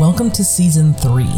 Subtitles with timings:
[0.00, 1.30] Welcome to season three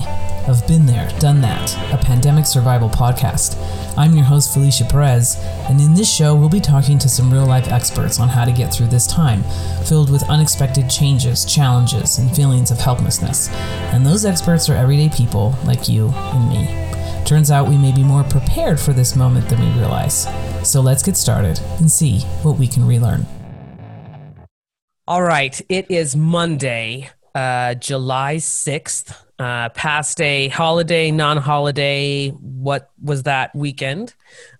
[0.48, 3.54] of Been There, Done That, a pandemic survival podcast.
[3.98, 5.36] I'm your host, Felicia Perez,
[5.68, 8.52] and in this show, we'll be talking to some real life experts on how to
[8.52, 9.42] get through this time,
[9.84, 13.50] filled with unexpected changes, challenges, and feelings of helplessness.
[13.92, 17.24] And those experts are everyday people like you and me.
[17.26, 20.26] Turns out we may be more prepared for this moment than we realize.
[20.66, 23.26] So let's get started and see what we can relearn.
[25.06, 32.90] All right, it is Monday, uh, July 6th, uh, past a holiday, non holiday, what
[33.02, 34.14] was that weekend?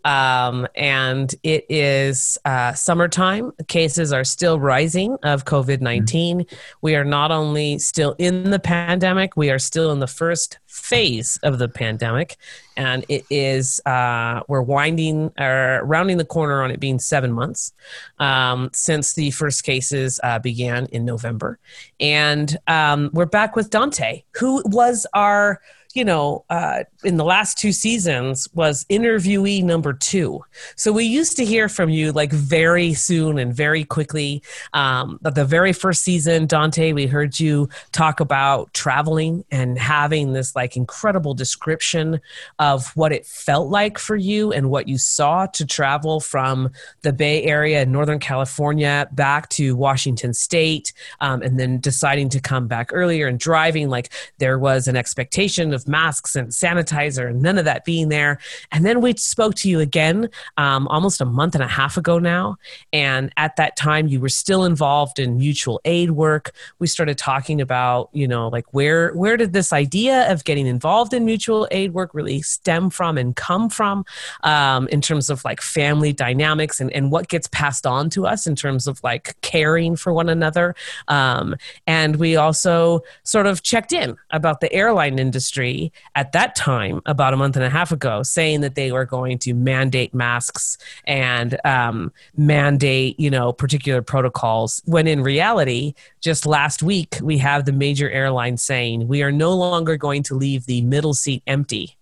[0.04, 3.52] Um, and it is uh, summertime.
[3.66, 6.40] Cases are still rising of COVID 19.
[6.40, 6.56] Mm-hmm.
[6.82, 11.38] We are not only still in the pandemic, we are still in the first phase
[11.42, 12.36] of the pandemic.
[12.76, 17.72] And it is, uh, we're winding or rounding the corner on it being seven months
[18.18, 21.58] um, since the first cases uh, began in November.
[21.98, 25.60] And um, we're back with Dante, who was our
[25.96, 30.44] you know, uh, in the last two seasons was interviewee number two.
[30.76, 34.42] So we used to hear from you like very soon and very quickly.
[34.74, 40.54] Um, the very first season, Dante, we heard you talk about traveling and having this
[40.54, 42.20] like incredible description
[42.58, 46.70] of what it felt like for you and what you saw to travel from
[47.02, 52.40] the Bay Area in Northern California back to Washington State, um, and then deciding to
[52.40, 53.88] come back earlier and driving.
[53.88, 58.38] Like there was an expectation of masks and sanitizer and none of that being there.
[58.72, 62.18] And then we spoke to you again um, almost a month and a half ago
[62.18, 62.56] now.
[62.92, 66.52] And at that time, you were still involved in mutual aid work.
[66.78, 71.12] We started talking about, you know, like where where did this idea of getting involved
[71.12, 74.04] in mutual aid work really stem from and come from
[74.42, 78.46] um, in terms of like family dynamics and, and what gets passed on to us
[78.46, 80.74] in terms of like caring for one another.
[81.08, 81.54] Um,
[81.86, 85.70] and we also sort of checked in about the airline industry
[86.14, 89.38] at that time, about a month and a half ago, saying that they were going
[89.40, 94.82] to mandate masks and um, mandate, you know, particular protocols.
[94.84, 99.54] When in reality, just last week, we have the major airline saying we are no
[99.54, 101.96] longer going to leave the middle seat empty.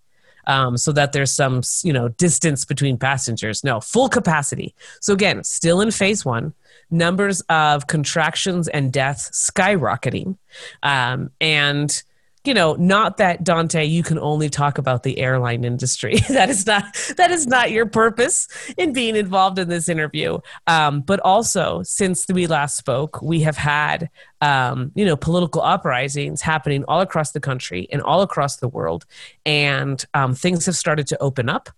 [0.47, 3.63] Um, so that there's some you know distance between passengers.
[3.63, 4.75] No, full capacity.
[5.01, 6.53] So again, still in phase one,
[6.91, 10.37] numbers of contractions and deaths skyrocketing,
[10.83, 12.03] um, and
[12.47, 16.17] you know, not that Dante, you can only talk about the airline industry.
[16.29, 16.85] that is not
[17.17, 18.47] that is not your purpose
[18.77, 20.39] in being involved in this interview.
[20.67, 24.09] Um, but also, since we last spoke, we have had
[24.41, 29.05] um, you know political uprisings happening all across the country and all across the world,
[29.45, 31.69] and um, things have started to open up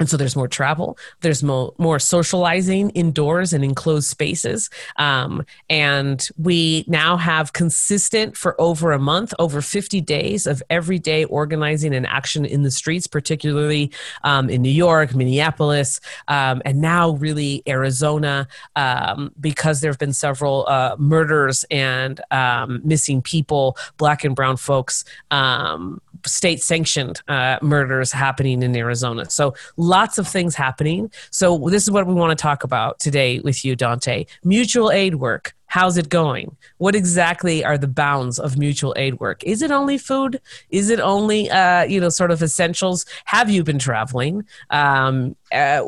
[0.00, 4.70] and so there's more travel there's more, socializing indoors and enclosed spaces.
[4.96, 11.24] Um, and we now have consistent for over a month over 50 days of everyday
[11.24, 13.90] organizing and action in the streets particularly
[14.24, 20.12] um, in new york minneapolis um, and now really arizona um, because there have been
[20.12, 27.58] several uh, murders and um, missing people black and brown folks um, state sanctioned uh,
[27.62, 31.10] murders happening in arizona so lots of things happening.
[31.30, 34.26] So, this is what we want to talk about today with you, Dante.
[34.44, 35.54] Mutual aid work.
[35.70, 36.56] How's it going?
[36.78, 39.44] What exactly are the bounds of mutual aid work?
[39.44, 40.40] Is it only food?
[40.70, 43.06] Is it only, uh, you know, sort of essentials?
[43.26, 44.44] Have you been traveling?
[44.70, 45.82] Um, uh,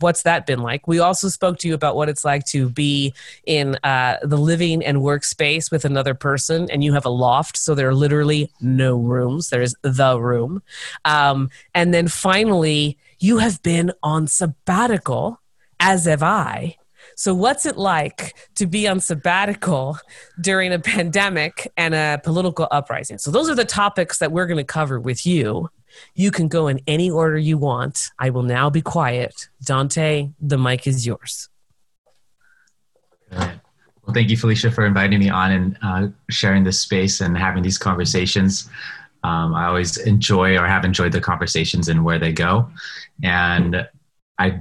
[0.00, 0.88] what's that been like?
[0.88, 3.12] We also spoke to you about what it's like to be
[3.44, 7.74] in uh, the living and workspace with another person, and you have a loft, so
[7.74, 9.50] there are literally no rooms.
[9.50, 10.62] There's the room.
[11.04, 15.42] Um, and then finally, you have been on sabbatical,
[15.78, 16.78] as have I.
[17.14, 19.98] So, what's it like to be on sabbatical
[20.40, 23.18] during a pandemic and a political uprising?
[23.18, 25.70] So, those are the topics that we're going to cover with you.
[26.14, 28.10] You can go in any order you want.
[28.18, 29.48] I will now be quiet.
[29.62, 31.48] Dante, the mic is yours.
[34.06, 37.62] Well, thank you, Felicia, for inviting me on and uh, sharing this space and having
[37.62, 38.68] these conversations.
[39.24, 42.70] Um, I always enjoy or have enjoyed the conversations and where they go.
[43.24, 43.88] And
[44.38, 44.60] I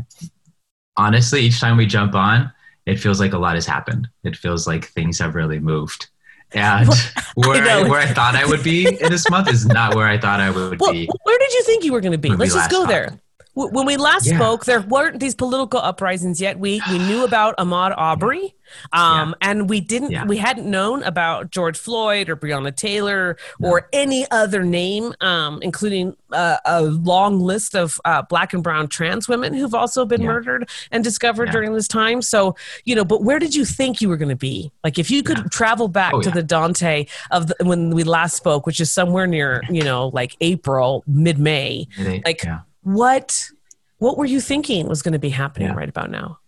[0.98, 2.52] honestly, each time we jump on,
[2.86, 4.08] it feels like a lot has happened.
[4.24, 6.08] It feels like things have really moved.
[6.52, 6.88] And
[7.36, 10.08] where I, I, where I thought I would be in this month is not where
[10.08, 11.10] I thought I would well, be.
[11.24, 12.30] Where did you think you were going to be?
[12.30, 13.20] Let's just go there.
[13.56, 14.36] When we last Yeah.
[14.38, 16.60] spoke, there weren't these political uprisings yet.
[16.60, 18.54] We we knew about Ahmaud Arbery,
[18.92, 20.26] um, and we didn't Yeah.
[20.26, 26.16] we hadn't known about George Floyd or Breonna Taylor or any other name, um, including
[26.34, 30.28] uh, a long list of uh, black and brown trans women who've also been Yeah.
[30.28, 31.52] murdered and discovered Yeah.
[31.54, 32.22] during this time.
[32.22, 34.70] So you know, but where did you think you were going to be?
[34.84, 35.44] Like, if you could Yeah.
[35.50, 36.36] travel back Oh, to yeah.
[36.36, 40.36] the Dante of the, when we last spoke, which is somewhere near you know like
[40.42, 41.88] April, mid May
[42.26, 42.60] Like- yeah.
[42.86, 43.50] What
[43.98, 45.76] what were you thinking was going to be happening Yeah.
[45.76, 46.40] right about now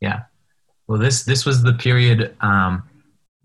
[0.00, 0.22] Yeah.
[0.86, 2.36] Well, this this was the period.
[2.40, 2.82] Um,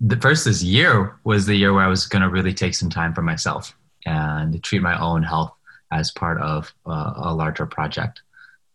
[0.01, 2.89] the first this year was the year where I was going to really take some
[2.89, 5.53] time for myself and treat my own health
[5.91, 8.21] as part of uh, a larger project,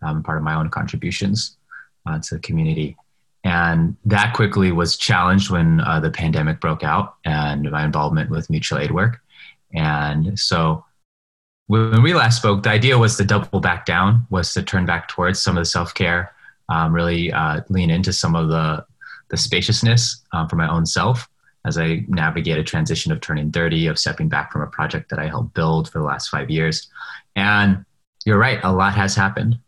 [0.02, 1.58] um, part of my own contributions
[2.06, 2.96] uh, to the community.
[3.44, 8.48] And that quickly was challenged when uh, the pandemic broke out and my involvement with
[8.48, 9.20] mutual aid work.
[9.74, 10.84] And so
[11.66, 15.08] when we last spoke, the idea was to double back down, was to turn back
[15.08, 16.34] towards some of the self care
[16.68, 18.84] um, really uh, lean into some of the
[19.30, 21.28] the spaciousness um, for my own self
[21.66, 25.18] as I navigate a transition of turning 30, of stepping back from a project that
[25.18, 26.88] I helped build for the last five years.
[27.36, 27.86] And
[28.26, 29.58] you're right, a lot has happened,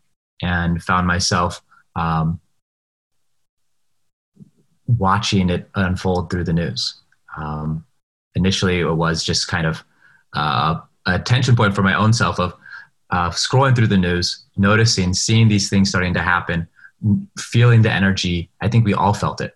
[0.43, 1.61] and found myself
[1.95, 2.39] um,
[4.85, 7.01] watching it unfold through the news.
[7.35, 7.83] Um,
[8.35, 9.83] initially, it was just kind of
[10.33, 12.53] uh, a tension point for my own self of
[13.09, 16.67] uh, scrolling through the news, noticing, seeing these things starting to happen,
[17.39, 18.51] feeling the energy.
[18.61, 19.55] I think we all felt it.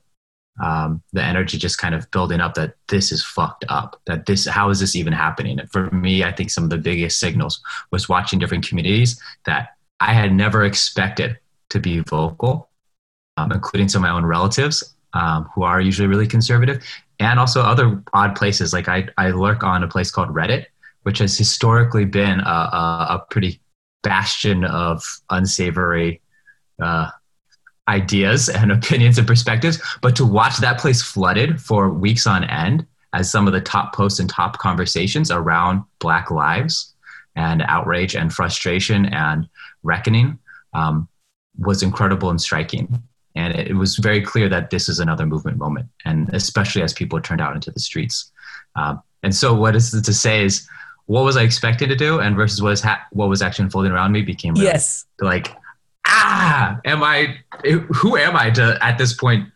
[0.61, 3.99] Um, the energy just kind of building up that this is fucked up.
[4.05, 5.59] That this, how is this even happening?
[5.59, 7.61] And for me, I think some of the biggest signals
[7.91, 9.69] was watching different communities that
[9.99, 11.37] I had never expected
[11.69, 12.69] to be vocal,
[13.37, 16.83] um, including some of my own relatives um, who are usually really conservative,
[17.19, 18.71] and also other odd places.
[18.73, 20.65] Like I, I lurk on a place called Reddit,
[21.03, 23.59] which has historically been a, a, a pretty
[24.03, 26.21] bastion of unsavory
[26.81, 27.09] uh,
[27.87, 29.81] ideas and opinions and perspectives.
[30.01, 33.93] But to watch that place flooded for weeks on end as some of the top
[33.93, 36.93] posts and top conversations around Black lives
[37.35, 39.47] and outrage and frustration and
[39.83, 40.39] reckoning
[40.73, 41.07] um,
[41.57, 43.01] was incredible and striking.
[43.35, 47.21] And it was very clear that this is another movement moment, and especially as people
[47.21, 48.29] turned out into the streets.
[48.75, 50.67] Um, and so, what is to say is,
[51.05, 53.91] what was I expecting to do, and versus what is ha- what was actually unfolding
[53.91, 55.05] around me became really yes.
[55.19, 55.55] Like
[56.07, 57.37] ah am i
[57.93, 59.47] who am i to at this point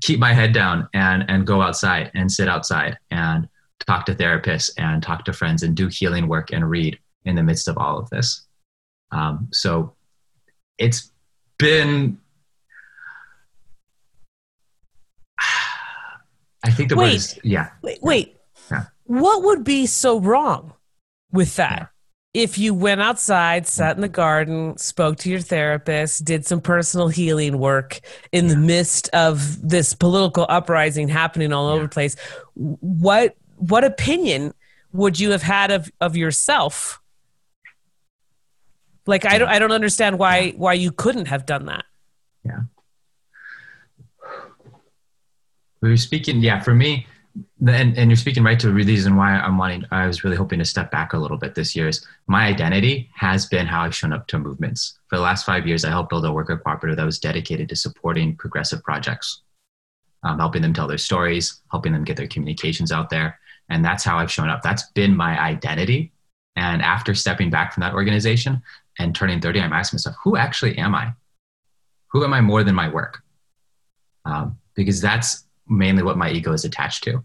[0.00, 3.46] keep my head down and and go outside and sit outside and
[3.86, 7.42] talk to therapists and talk to friends and do healing work and read in the
[7.42, 8.46] midst of all of this?
[9.12, 9.94] Um, so
[10.78, 11.10] it's
[11.58, 12.18] been
[16.64, 17.70] i think the word is yeah.
[17.82, 18.36] Wait wait.
[19.10, 20.72] What would be so wrong
[21.32, 21.90] with that?
[22.32, 27.08] If you went outside sat in the garden spoke to your therapist did some personal
[27.08, 27.98] healing work
[28.30, 32.14] in the midst of this political uprising happening all over the place
[32.54, 34.54] what what opinion
[34.92, 37.00] would you have had of of yourself?
[39.06, 41.84] Like i don't i don't understand why why you couldn't have done that.
[42.44, 42.60] Yeah.
[45.82, 47.08] we were speaking yeah for me
[47.66, 50.58] and, and you're speaking right to the reason why i'm wanting i was really hoping
[50.58, 53.94] to step back a little bit this year is my identity has been how i've
[53.94, 54.98] shown up to movements.
[55.08, 57.76] For the last five years i helped build a worker cooperative that was dedicated to
[57.76, 59.42] supporting progressive projects
[60.22, 63.38] um, helping them tell their stories helping them get their communications out there.
[63.68, 64.62] And that's how i've shown up.
[64.62, 66.12] That's been my identity.
[66.56, 68.62] And after stepping back from that organization
[68.98, 71.12] and turning 30 i'm asking myself who actually am i?
[72.08, 73.22] Who am i more than my work?
[74.24, 77.24] Um, because that's mainly what my ego is attached to.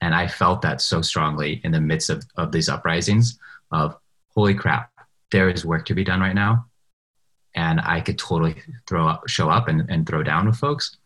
[0.00, 3.38] And I felt that so strongly in the midst of, of these uprisings
[3.70, 3.96] of
[4.28, 4.90] holy crap,
[5.30, 6.66] there is work to be done right now.
[7.54, 10.96] And I could totally throw up, show up and, and throw down with folks.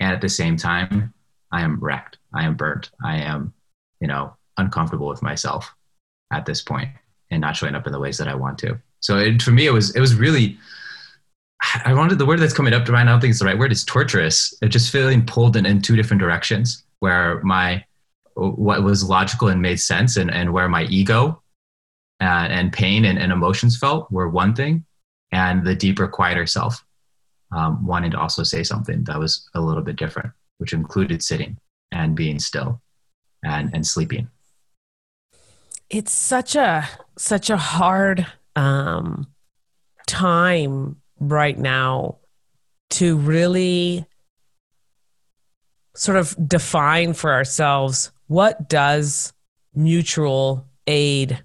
[0.00, 1.14] And at the same time,
[1.52, 2.18] I am wrecked.
[2.34, 2.90] I am burnt.
[3.02, 3.54] I am,
[4.00, 5.74] you know, uncomfortable with myself
[6.32, 6.90] at this point
[7.30, 8.78] and not showing up in the ways that I want to.
[9.00, 10.58] So it, for me, it was, it was really,
[11.84, 13.08] I wanted the word that's coming up to mind.
[13.08, 13.72] I don't think it's the right word.
[13.72, 14.54] It's torturous.
[14.62, 17.84] It's just feeling pulled in, in two different directions where my,
[18.34, 21.42] what was logical and made sense and, and where my ego
[22.20, 24.84] and, and pain and, and emotions felt were one thing
[25.32, 26.84] and the deeper, quieter self
[27.52, 31.58] um, wanting to also say something that was a little bit different, which included sitting
[31.90, 32.80] and being still
[33.44, 34.28] and, and sleeping.
[35.90, 36.88] it's such a
[37.18, 38.26] such a hard
[38.56, 39.26] um
[40.06, 42.18] time right now
[42.90, 44.04] to really
[45.94, 49.32] sort of define for ourselves what does
[49.74, 51.42] mutual aid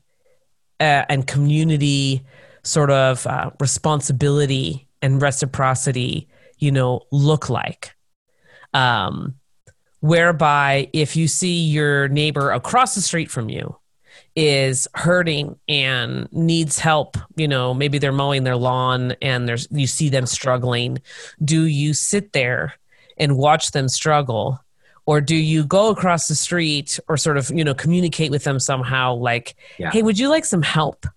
[0.79, 2.25] uh, and community
[2.63, 7.93] sort of uh, responsibility and reciprocity, you know, look like?
[8.74, 9.36] Um,
[10.00, 13.77] whereby if you see your neighbor across the street from you
[14.39, 19.88] is hurting and needs help you know maybe they're mowing their lawn and there's you
[19.88, 21.00] see them struggling.
[21.44, 22.75] Do you sit there
[23.17, 24.63] and watch them struggle?
[25.08, 28.60] Or do you go across the street or sort of you know communicate with them
[28.60, 29.89] somehow like Yeah.
[29.89, 31.08] hey would you like some help?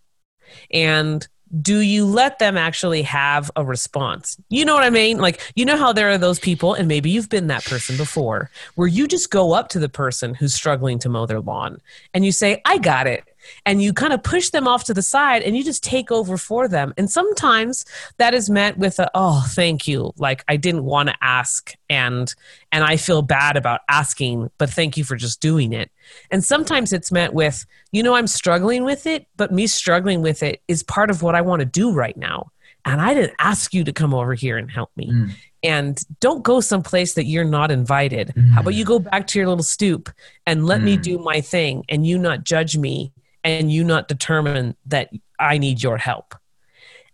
[0.73, 1.29] And
[1.61, 4.37] do you let them actually have a response?
[4.49, 5.19] You know what i mean?
[5.19, 8.51] Like you know how there are those people and maybe you've been that person before
[8.75, 11.81] where you just go up to the person who's struggling to mow their lawn
[12.15, 13.25] and you say i got it
[13.67, 16.37] and you kind of push them off to the side and you just take over
[16.37, 16.93] for them.
[16.97, 17.85] And sometimes
[18.19, 20.13] that is met with a oh thank you.
[20.17, 22.35] Like i didn't want to ask and
[22.73, 25.91] and i feel bad about asking but thank you for just doing it.
[26.31, 30.43] And sometimes it's met with you know i'm struggling with it but me struggling with
[30.43, 32.51] it is part of what i want to do right now.
[32.85, 35.11] And i didn't ask you to come over here and help me.
[35.11, 35.31] Mm.
[35.63, 38.33] and don't go someplace that you're not invited.
[38.55, 40.09] How about you go back to your little stoop
[40.47, 41.03] and let me Mm.
[41.03, 43.13] do my thing and you not judge me
[43.45, 46.35] and you not determine that I need your help.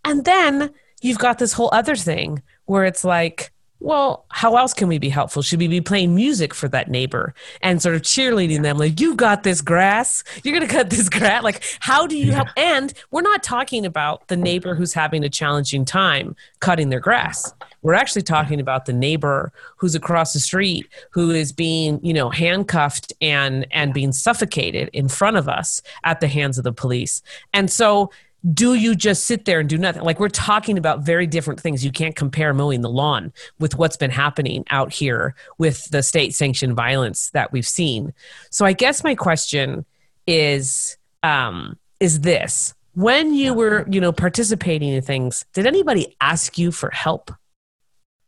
[0.03, 4.87] And then you've got this whole other thing where it's like, well, how else can
[4.87, 5.41] we be helpful?
[5.41, 9.15] Should we be playing music for that neighbor and sort of cheerleading them like, you
[9.15, 11.27] got this grass, you're going to cut this grass?
[11.47, 12.47] Like, how do you help?
[12.57, 17.53] And we're not talking about the neighbor who's having a challenging time cutting their grass.
[17.81, 22.29] We're actually talking about the neighbor who's across the street who is being, you know,
[22.29, 27.21] handcuffed and and being suffocated in front of us at the hands of the police.
[27.53, 28.11] And so
[28.53, 30.03] do you just sit there and do nothing?
[30.03, 31.83] Like we're talking about very different things.
[31.83, 36.35] You can't compare mowing the lawn with what's been happening out here with the state
[36.35, 38.13] sanctioned violence that we've seen.
[38.49, 39.85] So I guess my question
[40.25, 46.57] is um, is this when you were you know participating in things did anybody ask
[46.57, 47.31] you for help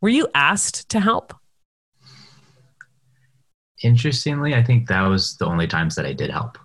[0.02, 1.34] were you asked to help
[3.82, 6.58] Interestingly, I think that was the only times that I did help.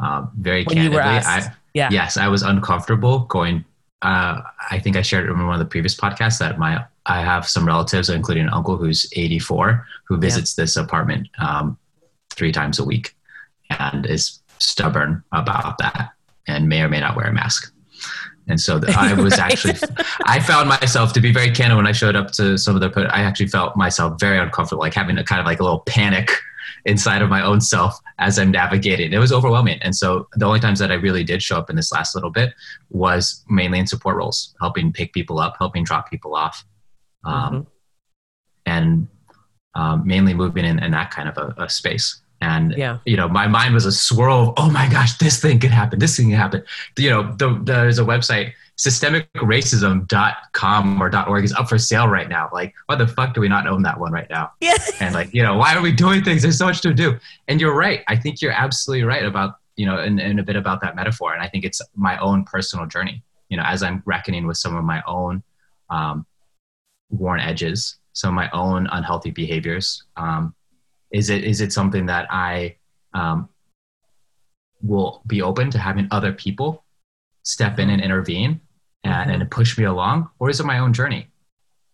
[0.00, 1.00] Um, very When candidly.
[1.00, 1.88] I, Yeah.
[1.90, 3.64] yes, I was uncomfortable going.
[4.02, 7.20] Uh, I think I shared it in one of the previous podcasts that my I
[7.22, 11.78] have some relatives, including an uncle who's 84, who visits this apartment um,
[12.30, 13.16] three times a week,
[13.70, 16.10] and is stubborn about that,
[16.46, 17.72] and may or may not wear a mask.
[18.46, 19.52] And so th- I was Right.
[19.52, 19.74] actually,
[20.24, 22.90] I found myself to be very candid when I showed up to some of the,
[23.12, 26.30] I actually felt myself very uncomfortable, like having a kind of like a little panic
[26.84, 29.12] inside of my own self as I'm navigating.
[29.12, 29.78] It was overwhelming.
[29.82, 32.30] And so the only times that I really did show up in this last little
[32.30, 32.54] bit
[32.90, 36.64] was mainly in support roles, helping pick people up, helping drop people off,
[37.24, 37.66] um, Mhm.
[38.66, 39.08] and
[39.74, 42.20] um, mainly moving in, in that kind of a, a space.
[42.40, 45.58] And yeah you know, my mind was a swirl of, oh my gosh, this thing
[45.58, 46.62] could happen, this thing could happen.
[46.96, 52.48] You know, the, there's a website, systemicracism.com or .org is up for sale right now.
[52.52, 54.52] Like, why the fuck do we not own that one right now?
[54.60, 56.42] yeah And like, you know, why are we doing things?
[56.42, 57.18] There's so much to do.
[57.48, 58.04] And you're right.
[58.06, 61.34] I think you're absolutely right about, you know, and, and a bit about that metaphor.
[61.34, 64.76] And I think it's my own personal journey, you know, as I'm reckoning with some
[64.76, 65.42] of my own
[65.90, 66.24] um,
[67.10, 70.04] worn edges, some of my own unhealthy behaviors.
[70.16, 70.54] Um,
[71.10, 72.76] is it is it something that I
[73.14, 73.48] um,
[74.82, 76.84] will be open to having other people
[77.42, 78.60] step in and intervene
[79.04, 81.28] and, and push me along, or is it my own journey,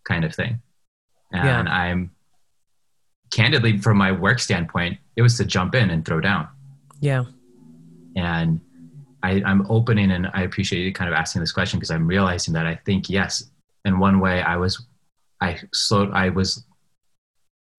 [0.04, 0.60] kind of thing?
[1.32, 2.10] And I'm
[3.32, 6.48] candidly, from my work standpoint, it was to jump in and throw down.
[7.00, 7.24] yeah
[8.14, 8.60] And
[9.22, 12.54] I, I'm opening, and I appreciate you kind of asking this question because I'm realizing
[12.54, 13.50] that I think yes,
[13.84, 14.86] in one way, I was,
[15.40, 16.64] I slowed, I was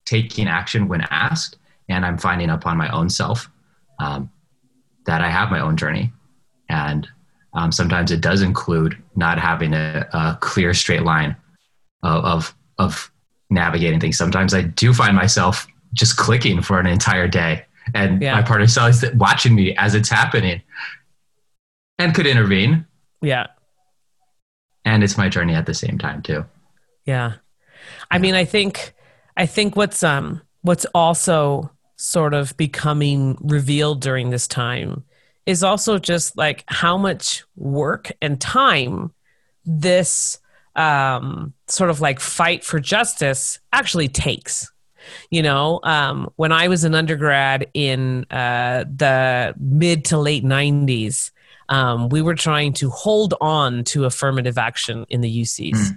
[0.05, 3.49] taking action when asked, and I'm finding upon my own self
[3.99, 4.29] um,
[5.05, 6.11] that I have my own journey,
[6.67, 7.07] and
[7.55, 11.35] um, sometimes it does include not having a, a clear straight line
[12.03, 13.11] of, of of
[13.49, 14.17] navigating things.
[14.17, 18.35] Sometimes I do find myself just clicking for an entire day, and Yeah.
[18.35, 20.61] my partner is watching me as it's happening,
[21.97, 22.85] and could intervene.
[23.21, 23.47] yeah
[24.83, 26.45] And it's my journey at the same time too.
[27.05, 27.33] Yeah.
[28.11, 28.93] I mean, I think
[29.37, 35.03] I think what's um what's also sort of becoming revealed during this time
[35.45, 39.13] is also just like how much work and time
[39.65, 40.39] this
[40.75, 44.71] um sort of like fight for justice actually takes.
[45.29, 51.29] You know, um, when I was an undergrad in uh, the mid to late 90s,
[51.69, 55.91] um, we were trying to hold on to affirmative action in the UCs.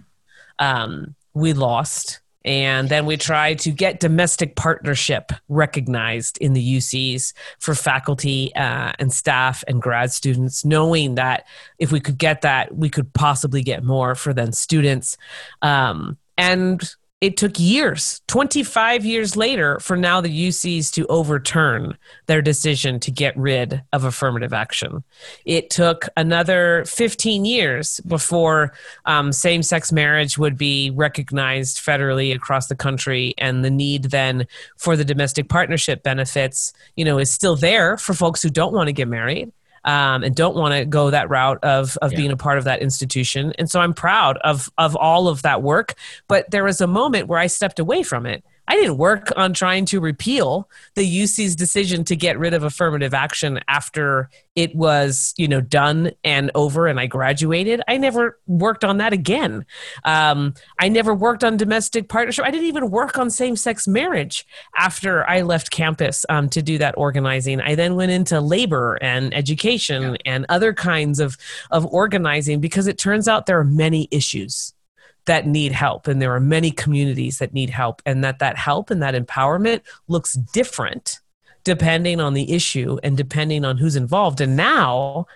[0.59, 7.33] Um, we lost And then we try to get domestic partnership recognized in the UCs
[7.59, 11.47] for faculty uh, and staff and grad students, knowing that
[11.78, 15.16] if we could get that, we could possibly get more for then students.
[15.62, 16.80] Um, and
[17.21, 21.97] it took years 25 years later for now the ucs to overturn
[22.27, 25.03] their decision to get rid of affirmative action.
[25.45, 28.73] It took another 15 years before
[29.05, 34.47] um, same-sex marriage would be recognized federally across the country and the need then
[34.77, 38.87] for the domestic partnership benefits you know is still there for folks who don't want
[38.87, 39.51] to get married
[39.85, 42.19] um, and don't want to go that route of of yeah.
[42.19, 43.53] being a part of that institution.
[43.59, 45.95] And so I'm proud of of all of that work.
[46.29, 49.55] But there was a moment where I stepped away from it I didn't work on
[49.55, 55.33] trying to repeal the UC's decision to get rid of affirmative action after it was,
[55.39, 57.81] you know, done and over and I graduated.
[57.89, 59.65] I never worked on that again.
[60.05, 62.45] Um, I never worked on domestic partnership.
[62.45, 64.47] I didn't even work on same sex marriage
[64.77, 67.63] after I left campus um, to do that organizing.
[67.63, 70.17] I then went into labor and education yeah.
[70.27, 71.39] and other kinds of,
[71.71, 74.75] of organizing because it turns out there are many issues
[75.29, 76.09] that need help.
[76.09, 79.83] And there are many communities that need help and that that help and that empowerment
[80.09, 81.21] looks different
[81.65, 84.41] depending on the issue and depending on who's involved.
[84.41, 85.27] And now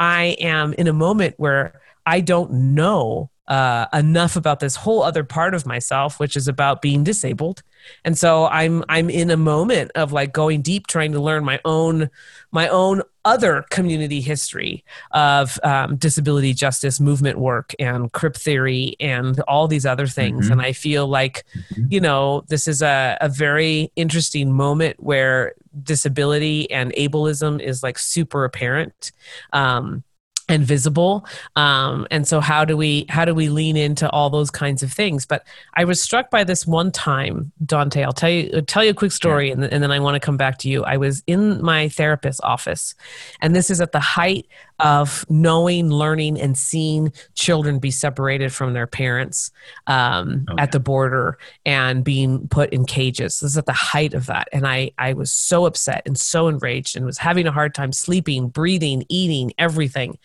[0.00, 5.24] i am in a moment where i don't know uh, enough about this whole other
[5.24, 7.62] part of myself which is about being disabled
[8.04, 11.60] and so i'm i'm in a moment of like going deep trying to learn my
[11.64, 12.10] own
[12.50, 19.38] my own other community history of um, disability justice movement work and crip theory and
[19.42, 20.52] all these other things mm-hmm.
[20.52, 21.86] and i feel like mm-hmm.
[21.88, 27.98] you know this is a, a very interesting moment where disability and ableism is like
[27.98, 29.12] super apparent
[29.52, 30.02] um,
[30.52, 31.26] and visible.
[31.56, 34.92] Um, and so how do we how do we lean into all those kinds of
[34.92, 35.24] things?
[35.24, 38.90] But i was struck by this one time dante i'll tell you I'll tell you
[38.90, 40.84] a quick story and, and then i want to come back to you.
[40.84, 42.94] I was in my therapist's office
[43.40, 44.46] and this is at the height
[44.82, 49.52] of knowing, learning, and seeing children be separated from their parents
[49.86, 50.62] um, okay.
[50.62, 53.40] at the border and being put in cages.
[53.40, 54.48] This is at the height of that.
[54.52, 57.92] And I, I was so upset and so enraged and was having a hard time
[57.92, 60.18] sleeping, breathing, eating, everything.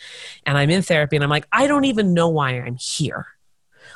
[0.46, 3.28] And I'm in therapy and I'm like, I don't even know why I'm here.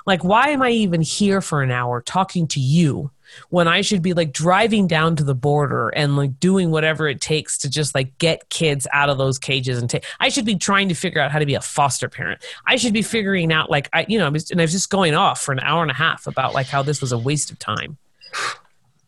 [0.06, 3.12] Like, why am I even here for an hour talking to you
[3.50, 7.22] when I should be like driving down to the border and like doing whatever it
[7.22, 10.06] takes to just like get kids out of those cages and take.
[10.20, 12.44] I should be trying to figure out how to be a foster parent.
[12.66, 15.42] I should be figuring out like I, you know, and I was just going off
[15.42, 17.98] for an hour and a half about like how this was a waste of time.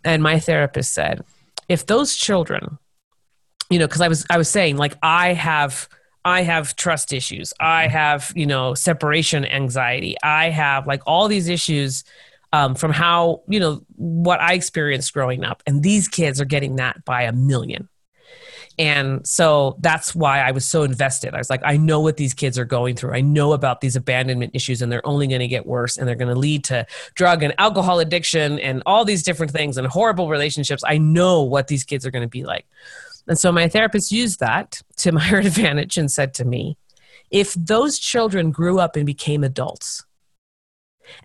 [0.03, 1.23] And my therapist said,
[1.69, 2.77] if those children,
[3.69, 5.87] you know, because I was I was saying like I have.
[6.25, 7.53] I have trust issues.
[7.59, 10.15] I have, you know, separation anxiety.
[10.23, 12.05] I have like all these issues
[12.53, 16.77] um, from how you know what I experienced growing up, and these kids are getting
[16.77, 17.89] that by a million.
[18.79, 21.35] And so that's why I was so invested.
[21.35, 23.13] I was like, I know what these kids are going through.
[23.13, 26.15] I know about these abandonment issues, and they're only going to get worse, and they're
[26.15, 26.85] going to lead to
[27.15, 30.83] drug and alcohol addiction and all these different things and horrible relationships.
[30.85, 32.65] I know what these kids are going to be like.
[33.27, 36.77] And so my therapist used that to my advantage and said to me,
[37.31, 40.03] if those children grew up and became adults,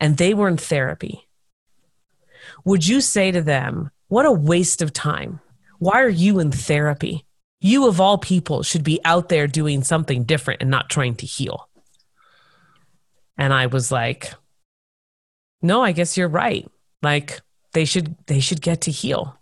[0.00, 1.26] and they were in therapy,
[2.64, 5.40] would you say to them, What a waste of time?
[5.78, 7.24] Why are you in therapy?
[7.60, 11.26] You, of all people, should be out there doing something different and not trying to
[11.26, 11.68] heal.
[13.36, 14.32] And I was like,
[15.62, 16.68] No, I guess you're right.
[17.02, 17.40] Like,
[17.72, 19.38] they should they should get to heal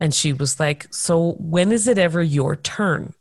[0.00, 3.12] and she was like so when is it ever your turn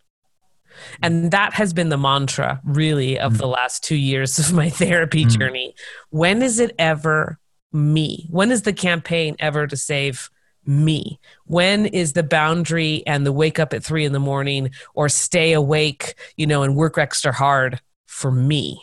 [1.01, 3.37] and that has been the mantra, really, of mm.
[3.37, 5.37] the last two years of my therapy mm.
[5.37, 5.75] journey.
[6.09, 7.39] When is it ever
[7.71, 8.27] me?
[8.29, 10.29] When is the campaign ever to save
[10.65, 11.19] me?
[11.45, 15.53] When is the boundary and the wake up at three in the morning or stay
[15.53, 18.81] awake, you know, and work extra hard for me?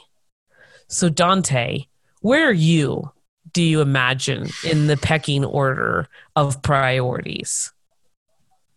[0.89, 1.87] So, Dante,
[2.21, 3.11] where are you,
[3.53, 7.73] do you imagine, in the pecking order of priorities?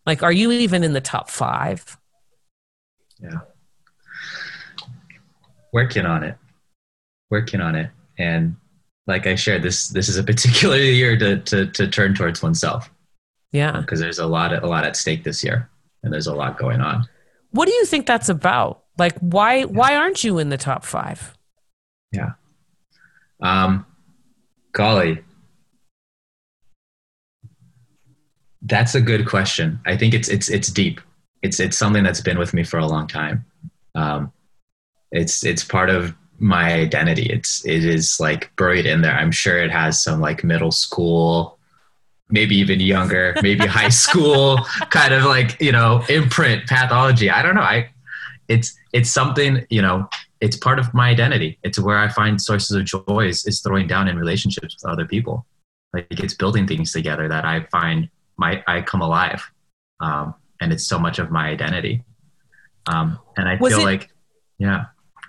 [0.06, 1.98] Like, are you even in the top five?
[3.20, 3.40] Yeah.
[5.72, 6.36] Working on it.
[7.30, 7.90] Working on it.
[8.18, 8.56] And
[9.06, 12.90] like i shared this this is a particular year to to, to turn towards oneself.
[13.52, 13.80] Yeah.
[13.80, 15.68] Because there's a lot a lot at stake this year
[16.02, 17.08] and there's a lot going on.
[17.50, 18.84] What do you think that's about?
[18.98, 19.64] Like why yeah.
[19.66, 21.36] why aren't you in the top five?
[22.12, 22.32] Yeah.
[23.42, 23.86] Um
[24.72, 25.22] golly.
[28.62, 29.80] That's a good question.
[29.86, 31.00] I think it's it's it's deep
[31.42, 33.44] it's it's something that's been with me for a long time.
[33.94, 34.32] Um,
[35.12, 37.26] it's it's part of my identity.
[37.30, 39.14] It's it is like buried in there.
[39.14, 41.58] I'm sure it has some like middle school,
[42.28, 44.58] maybe even younger, maybe high school
[44.90, 47.30] kind of like you know imprint pathology.
[47.30, 47.62] I don't know.
[47.62, 47.90] I
[48.48, 50.08] it's it's something you know.
[50.38, 51.58] It's part of my identity.
[51.62, 55.06] It's where I find sources of joy is, is throwing down in relationships with other
[55.06, 55.46] people.
[55.94, 59.50] Like it's building things together that I find my I come alive,
[60.00, 62.04] um, and it's so much of my identity.
[62.86, 64.10] Um, and I Was feel it- like,
[64.58, 64.84] yeah.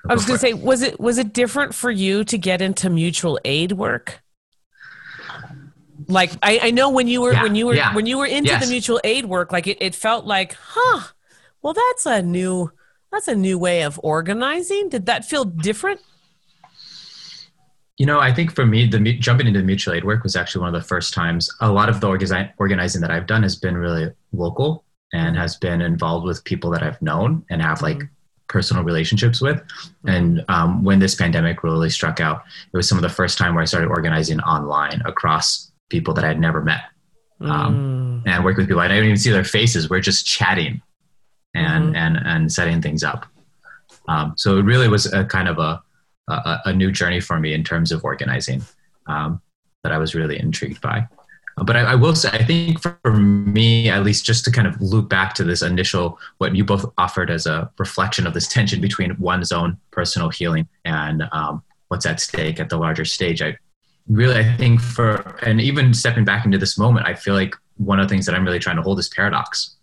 [0.10, 2.90] I was going to say, was it was it different for you to get into
[2.90, 4.22] mutual aid work?
[6.08, 7.94] Like I, I know when you were Yeah, when you were yeah.
[7.94, 8.63] when you were into Yes.
[8.66, 11.02] the mutual aid work, like it, it felt like, huh?
[11.62, 12.72] Well, that's a new
[13.12, 14.88] that's a new way of organizing.
[14.90, 16.00] Did that feel different?
[17.98, 20.62] You know, I think for me, the jumping into the mutual aid work was actually
[20.62, 21.50] one of the first times.
[21.62, 25.82] A lot of the organizing that I've done has been really local and has been
[25.82, 28.02] involved with people that I've known and have like
[28.48, 29.62] personal relationships with.
[30.06, 33.54] And um, when this pandemic really struck out, it was some of the first time
[33.56, 36.82] where I started organizing online across people that I had never met
[37.39, 38.82] Um, and working with people.
[38.82, 39.89] I didn't even see their faces.
[39.89, 40.82] We're just chatting
[41.54, 41.98] and Mhm.
[41.98, 43.26] and and setting things up.
[44.08, 45.82] Um, so it really was a kind of a,
[46.28, 48.63] a a new journey for me in terms of organizing
[49.08, 49.41] um,
[49.84, 51.08] that I was really intrigued by.
[51.63, 54.80] But I, I will say, I think for me, at least, just to kind of
[54.80, 58.80] loop back to this initial, what you both offered as a reflection of this tension
[58.80, 63.41] between one's own personal healing and um, what's at stake at the larger stage.
[63.41, 63.58] I
[64.08, 68.00] really, I think for, and even stepping back into this moment, I feel like one
[68.00, 69.76] of the things that I'm really trying to hold is paradox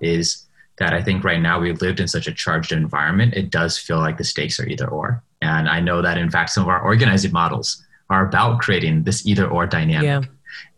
[0.00, 0.46] is
[0.78, 3.98] that I think right now we've lived in such a charged environment, it does feel
[3.98, 5.22] like the stakes are either or.
[5.40, 9.26] And I know that in fact, some of our organizing models are about creating this
[9.26, 10.04] either or dynamic.
[10.04, 10.22] Yeah.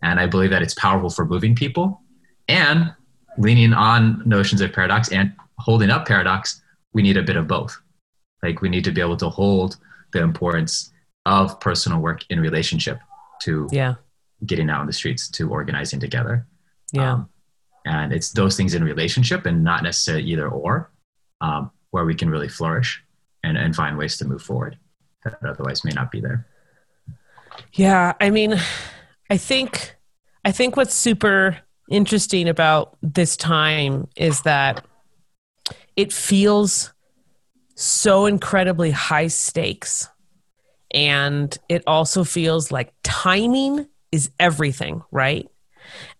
[0.01, 2.01] And I believe that it's powerful for moving people
[2.47, 2.93] and
[3.37, 6.61] leaning on notions of paradox and holding up paradox.
[6.93, 7.77] We need a bit of both.
[8.43, 9.77] Like we need to be able to hold
[10.13, 10.91] the importance
[11.25, 12.99] of personal work in relationship
[13.41, 13.95] to Yeah.
[14.45, 16.45] getting out on the streets, to organizing together.
[16.93, 17.13] Yeah.
[17.13, 17.29] Um,
[17.85, 20.91] and it's those things in relationship and not necessarily either or
[21.41, 23.03] um, where we can really flourish
[23.43, 24.77] and, and find ways to move forward
[25.23, 26.47] that otherwise may not be there.
[27.73, 28.59] Yeah, I mean,
[29.29, 29.95] I think
[30.43, 31.57] I think what's super
[31.89, 34.85] interesting about this time is that
[35.95, 36.93] it feels
[37.75, 40.07] so incredibly high stakes
[40.93, 45.47] and it also feels like timing is everything, right?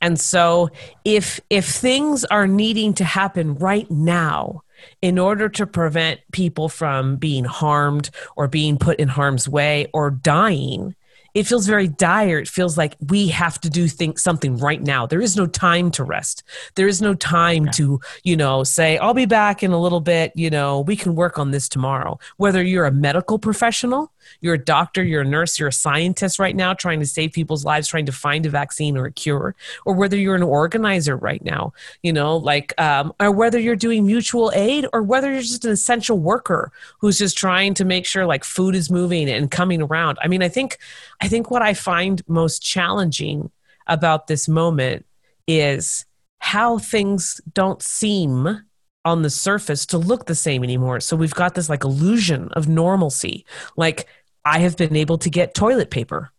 [0.01, 0.69] And so
[1.03, 4.61] if if things are needing to happen right now
[5.01, 10.11] in order to prevent people from being harmed or being put in harm's way or
[10.11, 10.95] dying,
[11.35, 12.39] it feels very dire.
[12.39, 15.05] It feels like we have to do think something right now.
[15.05, 16.43] There is no time to rest.
[16.75, 20.31] There is no time to, you know, say, I'll be back in a little bit,
[20.35, 22.17] you know, we can work on this tomorrow.
[22.37, 26.55] Whether you're a medical professional, you're a doctor, you're a nurse, you're a scientist right
[26.55, 29.93] now trying to save people's lives, trying to find a vaccine or a cure, or
[29.93, 34.51] whether you're an organizer right now, you know, like, um, or whether you're doing mutual
[34.55, 38.43] aid or whether you're just an essential worker who's just trying to make sure like
[38.43, 40.17] food is moving and coming around.
[40.21, 40.77] I mean, I think,
[41.21, 43.51] I think what I find most challenging
[43.87, 45.05] about this moment
[45.47, 46.05] is
[46.39, 48.63] how things don't seem
[49.05, 50.99] on the surface to look the same anymore.
[50.99, 53.45] So we've got this like illusion of normalcy.
[53.77, 54.07] Like
[54.43, 56.31] I have been able to get toilet paper.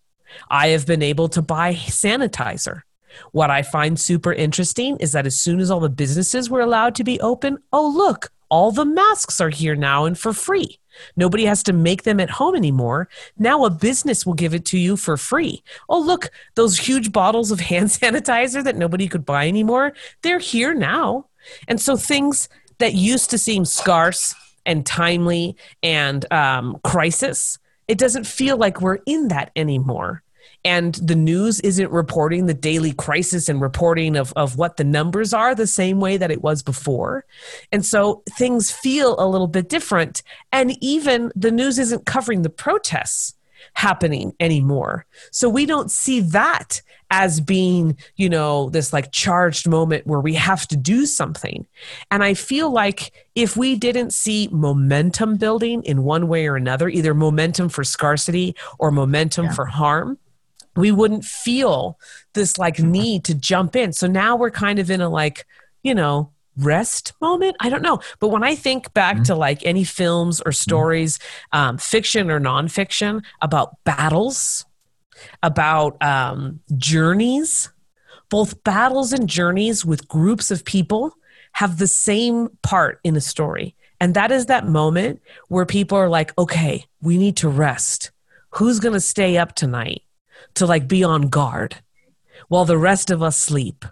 [0.50, 2.82] I have been able to buy sanitizer.
[3.32, 6.94] What I find super interesting is that as soon as all the businesses were allowed
[6.96, 10.78] to be open, oh, look, all the masks are here now and for free.
[11.16, 13.08] Nobody has to make them at home anymore.
[13.38, 15.62] Now a business will give it to you for free.
[15.88, 20.74] Oh, look, those huge bottles of hand sanitizer that nobody could buy anymore, they're here
[20.74, 21.26] now.
[21.68, 28.26] And so things that used to seem scarce and timely and um, crisis, it doesn't
[28.26, 30.22] feel like we're in that anymore
[30.66, 35.32] and the news isn't reporting the daily crisis and reporting of, of what the numbers
[35.32, 37.24] are the same way that it was before.
[37.70, 40.24] And so things feel a little bit different.
[40.50, 43.35] And even the news isn't covering the protests
[43.76, 45.04] happening anymore.
[45.32, 50.32] So we don't see that as being, you know, this like charged moment where we
[50.32, 51.66] have to do something.
[52.10, 56.88] And I feel like if we didn't see momentum building in one way or another,
[56.88, 59.52] either momentum for scarcity or momentum Yeah.
[59.52, 60.18] for harm,
[60.74, 61.98] we wouldn't feel
[62.32, 62.92] this like mm-hmm.
[62.92, 63.92] need to jump in.
[63.92, 65.44] So now we're kind of in a like,
[65.82, 67.56] you know, rest moment.
[67.60, 68.00] I don't know.
[68.20, 71.18] But when I think back to like any films or stories,
[71.52, 74.64] um, fiction or nonfiction about battles,
[75.42, 77.70] about um, journeys,
[78.30, 81.16] both battles and journeys with groups of people
[81.52, 83.74] have the same part in a story.
[84.00, 88.10] And that is that moment where people are like, okay, we need to rest.
[88.50, 90.02] Who's going to stay up tonight
[90.54, 91.76] to like be on guard
[92.48, 93.84] while the rest of us sleep?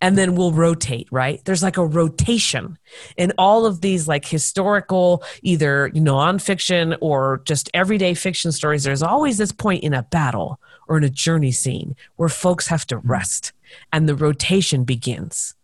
[0.00, 1.44] And then we'll rotate, right?
[1.44, 2.78] There's like a rotation
[3.16, 8.84] in all of these like historical, either, nonfiction or just everyday fiction stories.
[8.84, 12.86] There's always this point in a battle or in a journey scene where folks have
[12.86, 13.08] to hmm.
[13.08, 13.52] rest
[13.92, 15.54] and the rotation begins.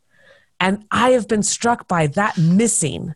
[0.60, 3.14] And I have been struck by that missing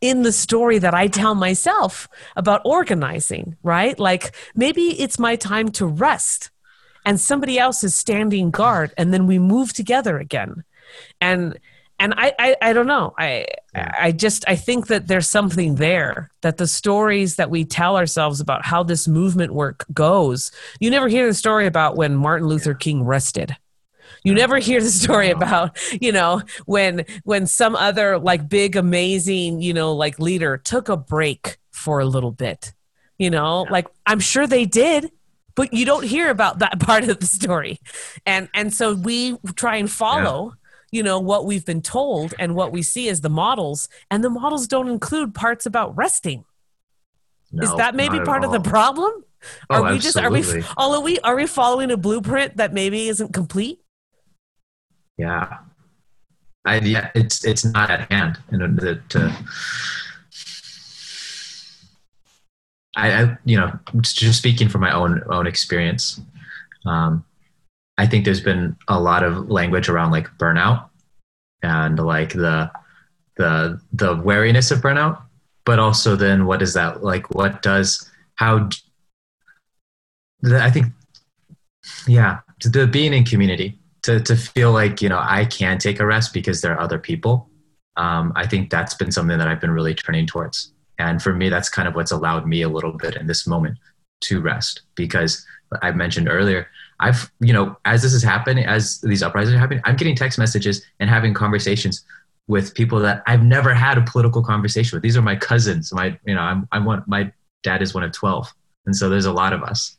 [0.00, 3.98] in the story that I tell myself about organizing, right?
[3.98, 6.50] Like maybe it's my time to rest
[7.08, 10.62] and somebody else is standing guard and then we move together again.
[11.22, 11.58] And
[11.98, 13.14] and I, I, I don't know.
[13.18, 17.96] I I just I think that there's something there that the stories that we tell
[17.96, 20.52] ourselves about how this movement work goes.
[20.80, 23.56] You never hear the story about when Martin Luther King rested
[24.24, 29.62] you never hear the story about, you know, when when some other like big amazing,
[29.62, 32.74] you know, like leader took a break for a little bit.
[33.16, 35.10] You know, like I'm sure they did,
[35.58, 37.80] but you don't hear about that part of the story.
[38.24, 40.54] And and so we try and follow yeah
[40.90, 44.30] you know what we've been told and what we see as the models and the
[44.30, 46.46] models don't include parts about resting.
[47.52, 49.12] No, is that maybe part of the problem?
[49.68, 50.42] Oh, are we just are we
[50.78, 53.80] are we are we following a blueprint that maybe isn't complete?
[55.18, 55.58] Yeah.
[56.64, 58.78] I, yeah it's it's not at hand and
[59.10, 59.36] to
[62.98, 66.20] I, I, you know just speaking from my own own experience
[66.86, 67.24] um,
[67.96, 70.88] i think there's been a lot of language around like burnout
[71.62, 72.70] and like the
[73.36, 75.22] the the wariness of burnout
[75.64, 78.68] but also then what is that like what does how
[80.52, 80.86] i think
[82.06, 86.06] yeah the being in community to to feel like you know I can take a
[86.06, 87.48] rest because there are other people.
[87.96, 91.48] Um, I think that's been something that I've been really turning towards, and for me,
[91.48, 93.78] that's kind of what's allowed me a little bit in this moment
[94.22, 95.46] to rest because
[95.82, 96.68] I mentioned earlier.
[97.00, 100.38] I've, you know, as this is happening, as these uprisings are happening, I'm getting text
[100.38, 102.04] messages and having conversations
[102.48, 105.02] with people that I've never had a political conversation with.
[105.02, 105.92] These are my cousins.
[105.92, 107.30] My, you know, I'm, I'm one, my
[107.62, 108.52] dad is one of 12.
[108.86, 109.96] And so there's a lot of us.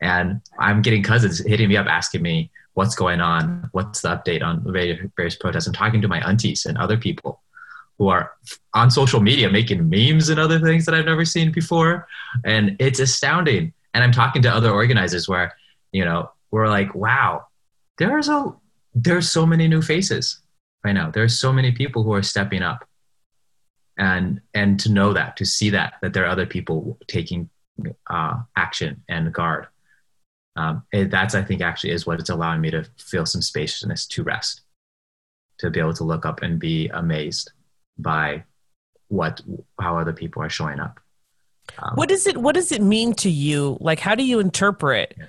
[0.00, 4.42] And I'm getting cousins hitting me up asking me, what's going on, what's the update
[4.42, 5.66] on various protests.
[5.66, 7.40] I'm talking to my aunties and other people
[7.98, 8.32] who are
[8.74, 12.06] on social media making memes and other things that I've never seen before.
[12.44, 13.72] And it's astounding.
[13.94, 15.54] And I'm talking to other organizers where,
[15.92, 17.46] you know, we're like, wow,
[17.98, 18.54] there's a
[18.94, 20.40] there's so many new faces
[20.84, 21.10] right now.
[21.10, 22.86] There's so many people who are stepping up.
[23.98, 27.48] And and to know that, to see that, that there are other people taking
[28.08, 29.68] uh, action and guard
[30.56, 34.06] um, it, that's i think actually is what it's allowing me to feel some spaciousness
[34.06, 34.62] to rest
[35.58, 37.52] to be able to look up and be amazed
[37.98, 38.44] by
[39.08, 39.40] what
[39.80, 41.00] how other people are showing up.
[41.78, 43.76] Um, what does it what does it mean to you?
[43.80, 45.26] Like how do you interpret yeah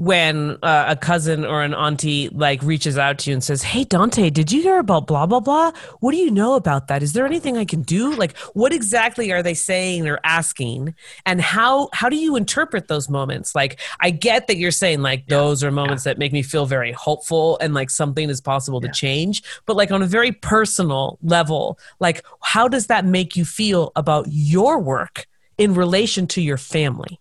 [0.00, 3.84] when uh, a cousin or an auntie like reaches out to you and says, "Hey
[3.84, 5.72] Dante, did you hear about blah blah blah?
[5.98, 7.02] What do you know about that?
[7.02, 8.14] Is there anything I can do?
[8.14, 10.94] Like what exactly are they saying or asking?
[11.26, 13.54] And how how do you interpret those moments?
[13.54, 15.36] Like I get that you're saying like yeah.
[15.36, 16.14] those are moments yeah.
[16.14, 18.88] that make me feel very hopeful and like something is possible yeah.
[18.88, 23.44] to change, but like on a very personal level, like how does that make you
[23.44, 25.26] feel about your work
[25.58, 27.20] in relation to your family?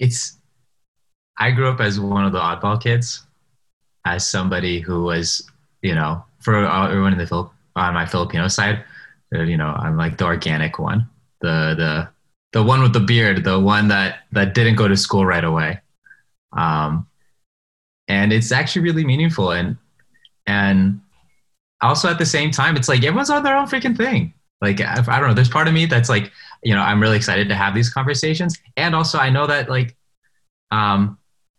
[0.00, 0.38] It's
[1.38, 3.24] I grew up as one of the oddball kids,
[4.04, 5.48] as somebody who was,
[5.82, 8.82] you know, for everyone in the Phil- on my Filipino side,
[9.34, 11.08] uh, you know, I'm like the organic one,
[11.40, 12.08] the the
[12.52, 15.80] the one with the beard, the one that that didn't go to school right away,
[16.56, 17.06] um,
[18.08, 19.76] and it's actually really meaningful and
[20.46, 21.00] and
[21.82, 24.34] also at the same time, it's like everyone's on their own freaking thing.
[24.60, 27.48] Like I don't know, there's part of me that's like you know, I'm really excited
[27.48, 28.58] to have these conversations.
[28.76, 29.96] And also I know that like
[30.70, 31.18] um,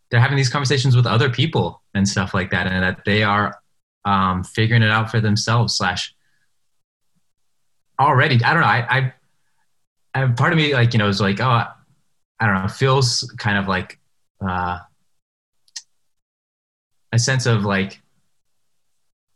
[0.09, 3.59] they're having these conversations with other people and stuff like that, and that they are
[4.05, 5.75] um, figuring it out for themselves.
[5.75, 6.13] Slash,
[7.99, 8.67] already, I don't know.
[8.67, 9.13] I, I,
[10.13, 11.63] I part of me like you know is like, oh,
[12.39, 13.99] I don't know, feels kind of like
[14.45, 14.79] uh,
[17.11, 18.01] a sense of like,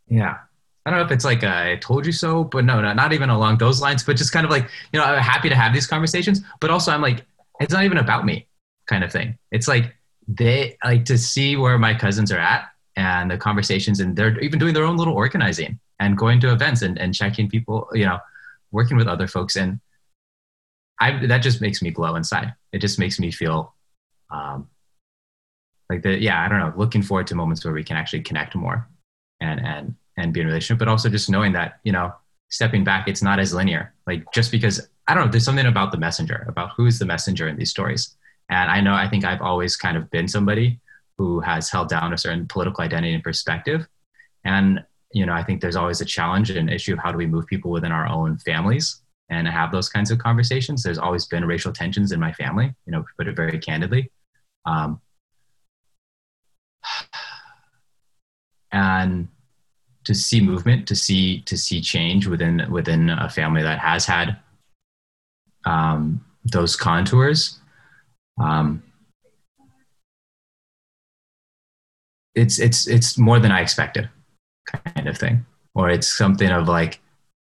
[0.07, 0.37] yeah,
[0.85, 3.11] I don't know if it's like a, I told you so, but no, not, not
[3.11, 5.73] even along those lines, but just kind of like, you know, I'm happy to have
[5.73, 7.25] these conversations, but also I'm like,
[7.59, 8.47] it's not even about me
[8.85, 9.35] kind of thing.
[9.51, 9.95] It's like
[10.27, 14.59] they like to see where my cousins are at and the conversations and they're even
[14.59, 18.19] doing their own little organizing and going to events and, and checking people, you know,
[18.71, 19.55] working with other folks.
[19.55, 19.79] And
[20.99, 22.53] I, that just makes me glow inside.
[22.73, 23.73] It just makes me feel,
[24.29, 24.69] um,
[25.89, 28.55] like the, yeah, I don't know, looking forward to moments where we can actually connect
[28.55, 28.87] more
[29.41, 32.13] and, and, and be in relationship, but also just knowing that, you know,
[32.49, 33.93] stepping back, it's not as linear.
[34.07, 37.47] Like just because I don't know, there's something about the messenger, about who's the messenger
[37.47, 38.15] in these stories.
[38.49, 40.79] And I know I think I've always kind of been somebody
[41.17, 43.87] who has held down a certain political identity and perspective.
[44.43, 47.25] And you know, I think there's always a challenge and issue of how do we
[47.25, 50.83] move people within our own families and have those kinds of conversations.
[50.83, 54.11] There's always been racial tensions in my family, you know, put it very candidly.
[54.65, 54.99] Um,
[58.71, 59.29] and
[60.05, 64.37] to see movement, to see to see change within within a family that has had
[65.65, 67.59] um, those contours.
[68.39, 68.83] Um,
[72.35, 74.09] it's it's it's more than I expected,
[74.65, 76.99] kind of thing, or it's something of like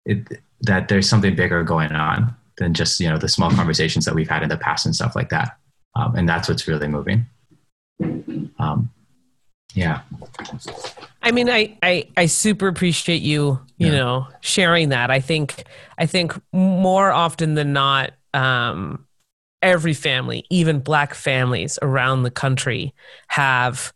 [0.06, 0.28] it,
[0.62, 4.30] that there's something bigger going on than just you know the small conversations that we've
[4.30, 5.58] had in the past and stuff like that,
[5.96, 7.26] um, and that's what's really moving.
[8.60, 8.92] Um,
[9.74, 10.02] yeah.
[11.24, 13.92] I mean, I, I, I super appreciate you, you yeah.
[13.92, 15.10] know, sharing that.
[15.10, 15.64] I think,
[15.98, 19.08] I think more often than not, um,
[19.62, 22.94] every family, even black families around the country
[23.30, 23.94] have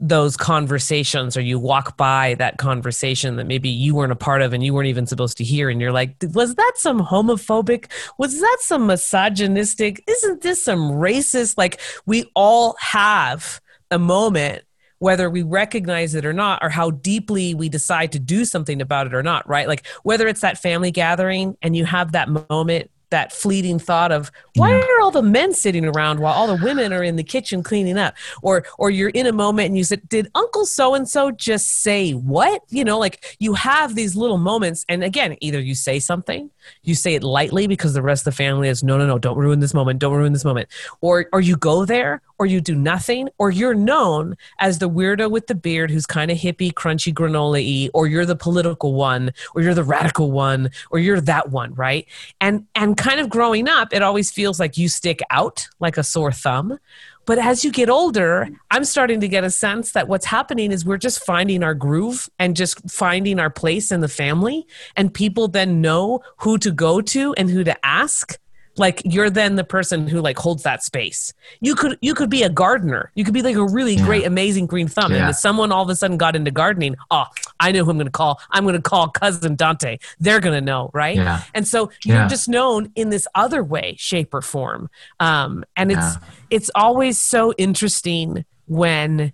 [0.00, 4.52] those conversations or you walk by that conversation that maybe you weren't a part of
[4.52, 8.40] and you weren't even supposed to hear and you're like was that some homophobic was
[8.40, 13.60] that some misogynistic isn't this some racist like we all have
[13.92, 14.64] a moment
[15.04, 19.06] whether we recognize it or not, or how deeply we decide to do something about
[19.06, 19.68] it or not, right?
[19.68, 24.32] Like whether it's that family gathering and you have that moment that fleeting thought of
[24.56, 27.62] why are all the men sitting around while all the women are in the kitchen
[27.62, 28.14] cleaning up?
[28.42, 31.82] Or or you're in a moment and you said did uncle so and so just
[31.82, 32.62] say what?
[32.70, 34.84] You know like you have these little moments.
[34.88, 36.50] And again either you say something
[36.82, 39.36] you say it lightly because the rest of the family is no no no don't
[39.36, 40.68] ruin this moment don't ruin this moment.
[41.00, 45.30] Or or you go there or you do nothing, or you're known as the weirdo
[45.30, 49.32] with the beard who's kind of hippie, crunchy granola y, or you're the political one,
[49.54, 52.06] or you're the radical one, or you're that one, right?
[52.40, 56.02] And and kind of growing up, it always feels like you stick out like a
[56.02, 56.78] sore thumb.
[57.26, 60.84] But as you get older, I'm starting to get a sense that what's happening is
[60.84, 64.66] we're just finding our groove and just finding our place in the family.
[64.94, 68.38] And people then know who to go to and who to ask
[68.76, 71.32] like you're then the person who like holds that space.
[71.60, 73.12] You could you could be a gardener.
[73.14, 74.04] You could be like a really yeah.
[74.04, 75.12] great amazing green thumb.
[75.12, 75.18] Yeah.
[75.18, 77.24] and if someone all of a sudden got into gardening oh
[77.60, 78.40] i know who i'm going to call.
[78.50, 79.98] I'm going to call cousin dante.
[80.20, 81.16] They're going to know right?
[81.16, 81.42] Yeah.
[81.54, 84.90] and so you're just known in this other way shape or form.
[85.20, 86.16] Um, and it's
[86.50, 89.32] it's always so interesting when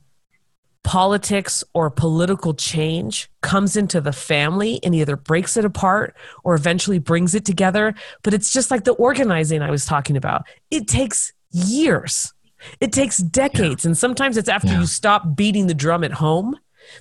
[0.83, 6.99] politics or political change comes into the family and either breaks it apart or eventually
[6.99, 7.95] brings it together.
[8.23, 10.43] But it's just like the organizing I was talking about.
[10.71, 12.33] It takes years,
[12.81, 13.85] it takes decades.
[13.85, 13.91] Yeah.
[13.91, 14.81] And sometimes it's after yeah.
[14.81, 16.57] you stop beating the drum at home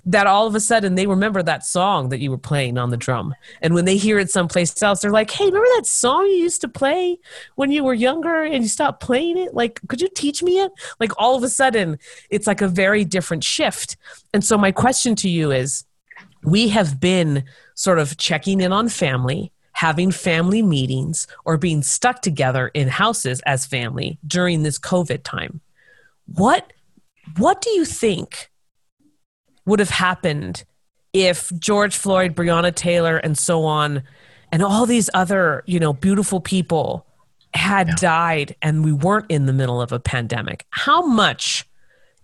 [0.05, 2.97] that all of a sudden they remember that song that you were playing on the
[2.97, 3.33] drum.
[3.61, 6.61] And when they hear it someplace else, they're like, hey, remember that song you used
[6.61, 7.17] to play
[7.55, 9.53] when you were younger and you stopped playing it?
[9.53, 10.71] Like, could you teach me it?
[10.99, 11.97] Like, all of a sudden,
[12.29, 13.97] it's like a very different shift.
[14.33, 15.85] And so, my question to you is
[16.43, 17.43] we have been
[17.75, 23.41] sort of checking in on family having family meetings or being stuck together in houses
[23.45, 25.61] as family during this covid time
[26.25, 26.73] what
[27.37, 28.51] what do you think
[29.69, 30.65] would have happened
[31.13, 34.03] if George Floyd, Breonna Taylor, and so on,
[34.51, 37.05] and all these other, you know, beautiful people
[37.53, 37.95] had yeah.
[37.95, 40.65] died and we weren't in the middle of a pandemic.
[40.71, 41.67] How much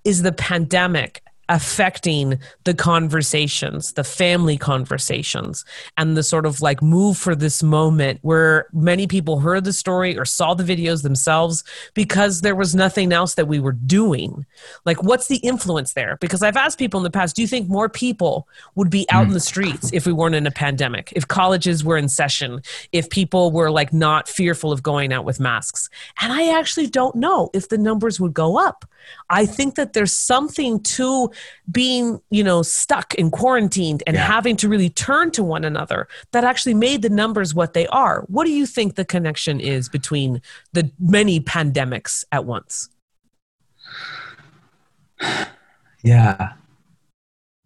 [0.04, 5.64] is the pandemic affecting the conversations, the family conversations,
[5.98, 10.18] and the sort of like move for this moment where many people heard the story
[10.18, 14.46] or saw the videos themselves because there was nothing else that we were doing.
[14.86, 16.18] Like, what's the influence there?
[16.20, 19.26] Because I've asked people in the past, do you think more people would be out
[19.26, 19.28] mm.
[19.28, 23.10] in the streets if we weren't in a pandemic, if colleges were in session, if
[23.10, 25.90] people were like not fearful of going out with masks?
[26.22, 28.86] And I actually don't know if the numbers would go up.
[29.30, 31.32] I think that there's something to
[31.72, 34.26] being, you know, stuck and quarantined and yeah.
[34.26, 38.24] having to really turn to one another that actually made the numbers what they are.
[38.28, 40.42] What do you think the connection is between
[40.74, 42.90] the many pandemics at once?
[46.04, 46.54] Yeah.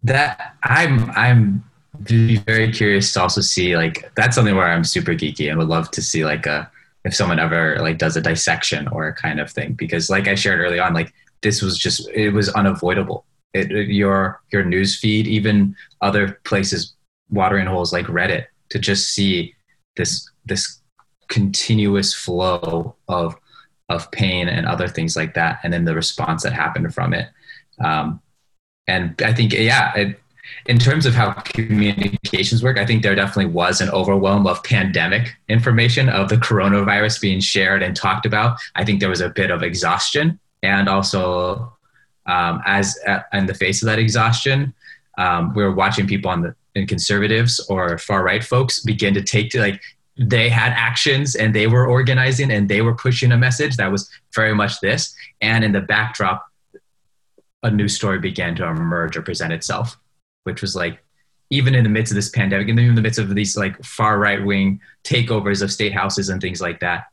[0.02, 1.64] That I'm I'm
[1.98, 5.90] very curious to also see like that's something where I'm super geeky and would love
[5.92, 6.70] to see like a
[7.04, 10.34] if someone ever like does a dissection or a kind of thing because like I
[10.34, 13.24] shared early on like this was just it was unavoidable.
[13.52, 16.94] It, your your news feed, even other places,
[17.30, 19.54] watering holes like Reddit, to just see
[19.96, 20.80] this this
[21.28, 23.36] continuous flow of
[23.88, 27.28] of pain and other things like that, and then the response that happened from it.
[27.82, 28.20] Um,
[28.86, 30.20] and I think yeah, it
[30.66, 35.36] in terms of how communications work, I think there definitely was an overwhelm of pandemic
[35.48, 38.58] information of the coronavirus being shared and talked about.
[38.74, 41.72] I think there was a bit of exhaustion, and also
[42.26, 44.74] um, as uh, in the face of that exhaustion,
[45.18, 49.20] um, we were watching people on the in conservatives or far right folks begin to
[49.20, 49.82] take to like
[50.16, 54.08] they had actions and they were organizing and they were pushing a message that was
[54.34, 55.12] very much this.
[55.40, 56.46] And in the backdrop,
[57.64, 59.96] a new story began to emerge or present itself
[60.44, 61.02] which was like
[61.50, 64.18] even in the midst of this pandemic, and in the midst of these like far
[64.18, 67.06] right wing takeovers of state houses and things like that,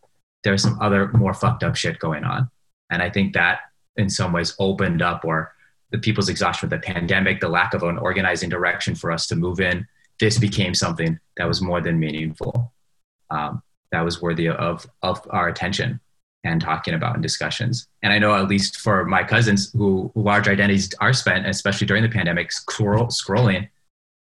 [0.43, 2.49] there's some other more fucked up shit going on.
[2.89, 3.59] And I think that
[3.95, 5.53] in some ways opened up or
[5.91, 9.35] the people's exhaustion with the pandemic, the lack of an organizing direction for us to
[9.35, 9.87] move in,
[10.19, 12.73] this became something that was more than meaningful,
[13.29, 13.61] um,
[13.91, 15.99] that was worthy of, of our attention
[16.43, 17.87] and talking about in discussions.
[18.03, 22.03] And I know at least for my cousins who large identities are spent, especially during
[22.03, 23.69] the pandemic, scroll, scrolling,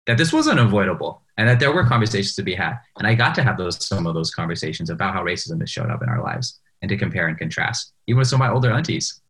[0.06, 2.78] that this was unavoidable and that there were conversations to be had.
[2.98, 5.90] And I got to have those some of those conversations about how racism has showed
[5.90, 8.72] up in our lives and to compare and contrast, even with some of my older
[8.72, 9.22] aunties.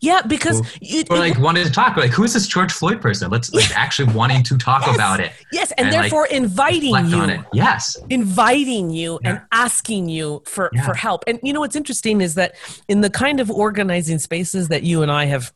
[0.00, 1.96] Yeah, because you, or like wanted to talk.
[1.96, 3.30] Like, who is this George Floyd person?
[3.30, 5.32] Let's like actually wanting to talk yes, about it.
[5.52, 7.44] Yes, and, and therefore like, inviting you.
[7.52, 9.30] Yes, inviting you yeah.
[9.30, 10.86] and asking you for yeah.
[10.86, 11.24] for help.
[11.26, 12.54] And you know what's interesting is that
[12.88, 15.52] in the kind of organizing spaces that you and I have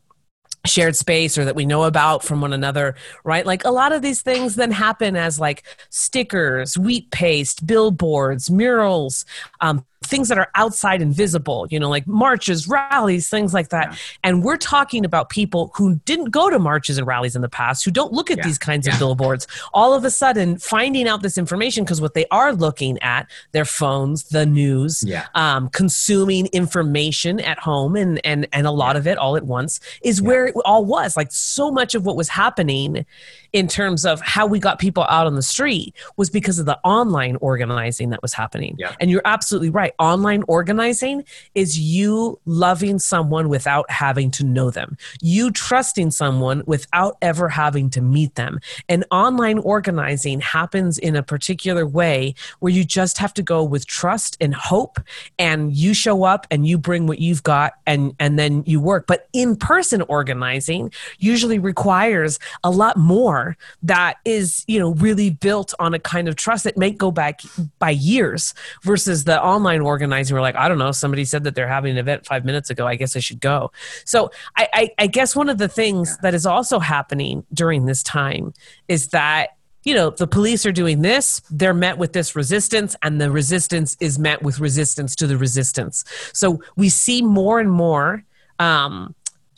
[0.66, 2.94] shared space or that we know about from one another,
[3.24, 3.44] right?
[3.44, 9.24] Like a lot of these things then happen as like stickers, wheat paste, billboards, murals,
[9.60, 13.92] um, things that are outside and visible, you know, like marches, rallies, things like that.
[13.92, 13.98] Yeah.
[14.24, 17.84] And we're talking about people who didn't go to marches and rallies in the past,
[17.84, 18.44] who don't look at yeah.
[18.44, 18.94] these kinds yeah.
[18.94, 22.98] of billboards, all of a sudden finding out this information because what they are looking
[23.00, 28.96] at, their phones, the news, um, consuming information at home and, and, and a lot
[28.96, 31.16] of it all at once is where it all was.
[31.16, 33.06] Like so much of what was happening
[33.52, 36.78] in terms of how we got people out on the street was because of the
[36.84, 38.74] online organizing that was happening.
[38.78, 38.94] Yeah.
[38.98, 39.92] And you're absolutely right.
[39.98, 41.24] Online organizing
[41.54, 47.90] is you loving someone without having to know them, you trusting someone without ever having
[47.90, 48.58] to meet them.
[48.88, 53.86] And online organizing happens in a particular way where you just have to go with
[53.86, 54.98] trust and hope
[55.38, 59.06] and you show up and you bring what you've got and and then you work.
[59.06, 63.41] But in-person organizing usually requires a lot more
[63.82, 67.40] that is you know really built on a kind of trust that may go back
[67.78, 71.68] by years versus the online organizing we're like i don't know somebody said that they're
[71.68, 72.86] having an event five minutes ago.
[72.86, 73.72] I guess i should go.
[74.04, 78.02] So i, I, I guess one of the things that is also happening during this
[78.02, 78.52] time
[78.88, 81.42] is that you know the police are doing this.
[81.50, 86.04] They're met with this resistance and the resistance is met with resistance to the resistance.
[86.32, 88.24] So we see more and more
[88.58, 89.14] um,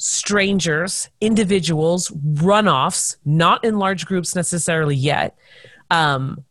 [0.06, 5.34] strangers, individuals, runoffs, not in large groups necessarily yet,
[5.90, 6.44] um,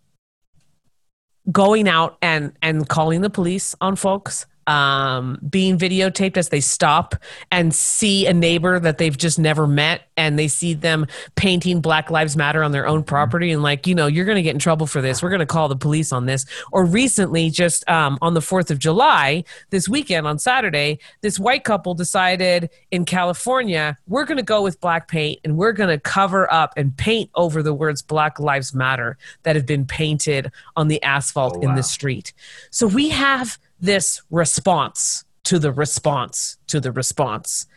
[1.52, 7.16] going out and and calling the police on folks um, being videotaped as they stop
[7.52, 12.10] and see a neighbor that they've just never met and they see them painting Black
[12.12, 14.60] Lives Matter on their own property and like, you know, you're going to get in
[14.60, 15.24] trouble for this.
[15.24, 16.46] We're going to call the police on this.
[16.72, 21.64] Or recently, just um, on the 4th of July, this weekend on Saturday, this white
[21.64, 26.00] couple decided in California, we're going to go with black paint and we're going to
[26.00, 30.88] cover up and paint over the words Black Lives Matter that have been painted on
[30.88, 31.70] the asphalt oh, wow.
[31.70, 32.34] in the street.
[32.70, 37.68] So we have this response to the response to the response.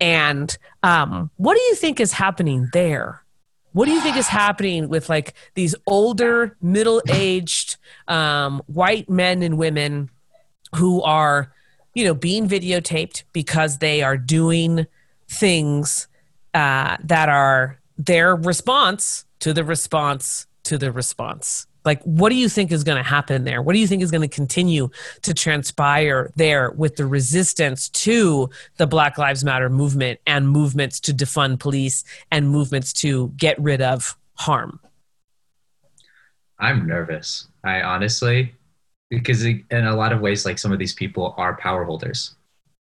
[0.00, 3.22] And um, what do you think is happening there?
[3.72, 7.76] What do you think is happening with like these older, middle aged
[8.08, 10.10] um, white men and women
[10.74, 11.52] who are,
[11.94, 14.86] you know, being videotaped because they are doing
[15.28, 16.08] things
[16.52, 21.66] uh, that are their response to the response to the response?
[21.84, 23.62] Like what do you think is going to happen there?
[23.62, 24.88] What do you think is going to continue
[25.22, 31.12] to transpire there with the resistance to the black lives matter movement and movements to
[31.12, 34.80] defund police and movements to get rid of harm?
[36.58, 37.48] I'm nervous.
[37.64, 38.54] I honestly
[39.10, 42.34] because in a lot of ways like some of these people are power holders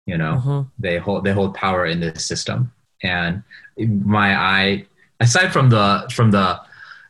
[0.06, 0.34] you know?
[0.34, 0.60] Mm-hmm.
[0.78, 2.72] they hold they hold power in this system.
[3.02, 3.42] And
[3.78, 4.86] my eye
[5.20, 6.60] aside from the from the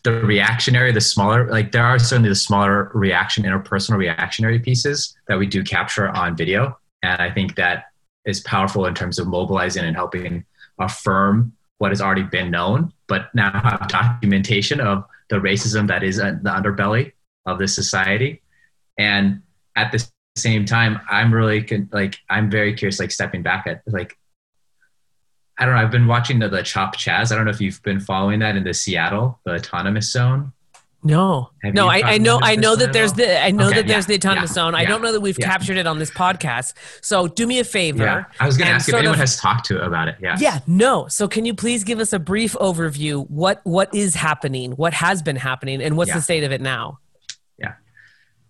[0.07, 5.37] the reactionary, the smaller, like there are certainly the smaller reaction, interpersonal reactionary pieces that
[5.37, 6.79] we do capture on video.
[7.03, 7.87] And I think that
[8.25, 10.45] is powerful in terms of mobilizing and helping
[10.79, 16.19] affirm what has already been known, but now have documentation of the racism that is
[16.19, 17.11] the underbelly
[17.45, 18.41] of this society.
[18.97, 19.43] And
[19.75, 24.17] at the same time, I'm really like, I'm very curious, like stepping back at like,
[25.59, 25.81] I don't know.
[25.81, 27.33] I've been watching the, the Chop Chaz.
[27.33, 30.53] I don't know if you've been following that in the Seattle, the autonomous zone.
[31.03, 33.19] No, Have no, I, I know, I know that there's all?
[33.19, 34.75] the, I know Okay, that there's yeah, the autonomous yeah, zone.
[34.75, 35.47] I don't know that we've yeah.
[35.47, 36.75] captured it on this podcast.
[37.01, 38.03] So do me a favor.
[38.03, 40.17] Yeah, I was going to ask if anyone of- has talked to about it.
[40.21, 40.37] Yeah.
[40.41, 41.07] Yeah, no.
[41.07, 43.29] So can you please give us a brief overview?
[43.31, 44.73] What what is happening?
[44.73, 46.17] What has been happening, and what's Yeah.
[46.17, 46.99] the state of it now?
[47.57, 47.75] Yeah.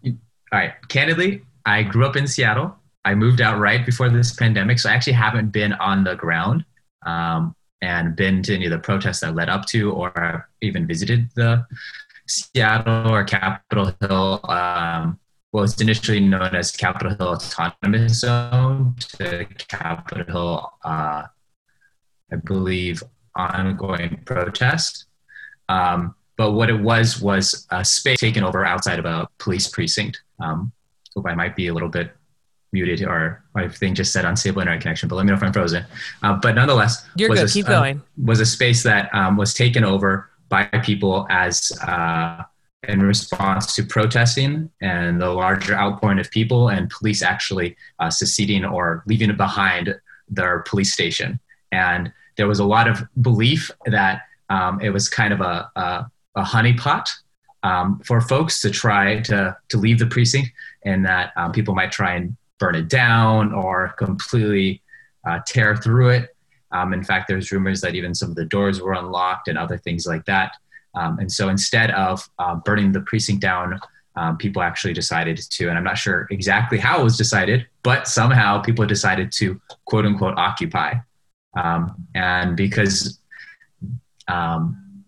[0.07, 0.13] All
[0.53, 0.73] right.
[0.89, 2.75] Candidly, I grew up in Seattle.
[3.05, 6.65] I moved out right before this pandemic, so I actually haven't been on the ground
[7.07, 11.31] um, and been to any of the protests that led up to, or even visited
[11.35, 11.65] the
[12.27, 14.41] Seattle or Capitol Hill.
[14.45, 15.19] Um,
[15.53, 21.23] what was initially known as Capitol Hill Autonomous Zone to Capitol Hill, uh,
[22.33, 23.03] I believe,
[23.35, 25.07] ongoing protest.
[25.69, 30.21] Um, but what it was was a space taken over outside of a police precinct.
[30.41, 30.73] Um,
[31.15, 32.16] hope I might be a little bit
[32.79, 35.53] muted or my thing just said unstable internet connection, but let me know if I'm
[35.61, 35.83] frozen.
[36.22, 37.51] Uh, but nonetheless, You're was good.
[37.51, 38.03] a- Keep uh, going.
[38.31, 40.11] was a space that um, was taken over
[40.55, 41.55] by people as
[41.93, 42.43] uh,
[42.93, 47.68] in response to protesting and the larger outpouring of people and police actually
[47.99, 49.95] uh, seceding or leaving behind
[50.39, 51.41] their police station.
[51.72, 56.07] And there was a lot of belief that um, it was kind of a, a,
[56.37, 57.07] a honeypot
[57.62, 60.49] um, for folks to try to, to leave the precinct
[60.85, 64.83] and that um, people might try and burn it down or completely
[65.27, 66.37] uh, tear through it.
[66.73, 69.79] Um, in fact, there's rumors that even some of the doors were unlocked and other
[69.79, 70.53] things like that.
[70.95, 73.79] Um, and so instead of uh, burning the precinct down,
[74.17, 78.09] um, people actually decided to, and I'm not sure exactly how it was decided, but
[78.09, 80.95] somehow people decided to quote unquote occupy.
[81.55, 83.19] Um, and because,
[84.29, 85.05] um,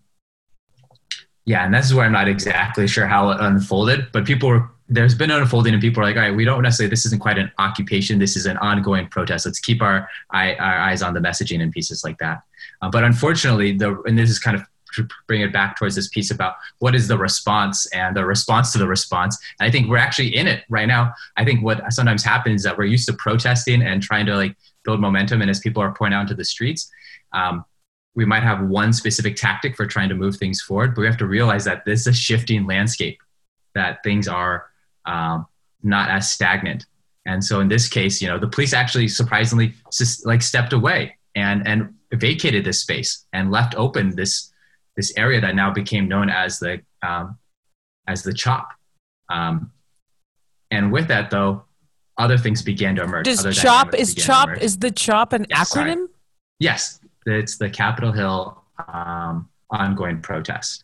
[1.45, 4.69] yeah, and this is where I'm not exactly sure how it unfolded, but people were,
[4.89, 7.21] there's been an unfolding and people are like, all right, we don't necessarily, this isn't
[7.21, 8.17] quite an occupation.
[8.17, 9.45] This is an ongoing protest.
[9.45, 12.41] Let's keep our, eye, our eyes on the messaging and pieces like that.
[12.81, 14.63] Uh, but unfortunately, the, and this is kind of
[14.95, 18.71] to bring it back towards this piece about what is the response and the response
[18.71, 19.37] to the response.
[19.59, 21.13] And I think we're actually in it right now.
[21.37, 24.57] I think what sometimes happens is that we're used to protesting and trying to like
[24.83, 25.41] build momentum.
[25.41, 26.89] And as people are pouring out into the streets,
[27.33, 27.63] um,
[28.15, 31.17] we might have one specific tactic for trying to move things forward, but we have
[31.17, 33.19] to realize that this is a shifting landscape,
[33.75, 34.68] that things are
[35.09, 35.45] um,
[35.83, 36.85] not as stagnant.
[37.25, 39.73] And so in this case, you know, the police actually surprisingly
[40.25, 44.51] like stepped away and and vacated this space and left open this
[44.95, 47.37] this area that now became known as the um,
[48.07, 48.69] as the chop.
[49.29, 49.71] Um,
[50.71, 51.63] and with that, though,
[52.17, 53.25] other things began to emerge.
[53.25, 55.91] Does CHOP is CHOP is the CHOP an Yes, sorry.
[55.91, 56.07] acronym?
[56.59, 60.83] Yes, it's the Capitol Hill um, ongoing protest.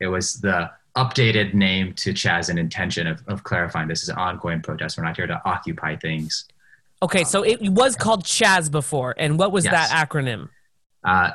[0.00, 4.16] It was the updated name to Chaz and intention of, of clarifying this is an
[4.16, 4.96] ongoing protest.
[4.98, 6.46] We're not here to occupy things.
[7.02, 9.90] Okay, so it was called CHAZ before, and what was Yes.
[9.90, 10.48] that acronym?
[11.04, 11.32] Uh,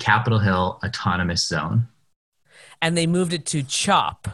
[0.00, 1.88] Capitol Hill Autonomous Zone,
[2.82, 4.28] And they moved it to CHOP.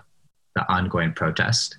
[0.54, 1.76] the ongoing protest.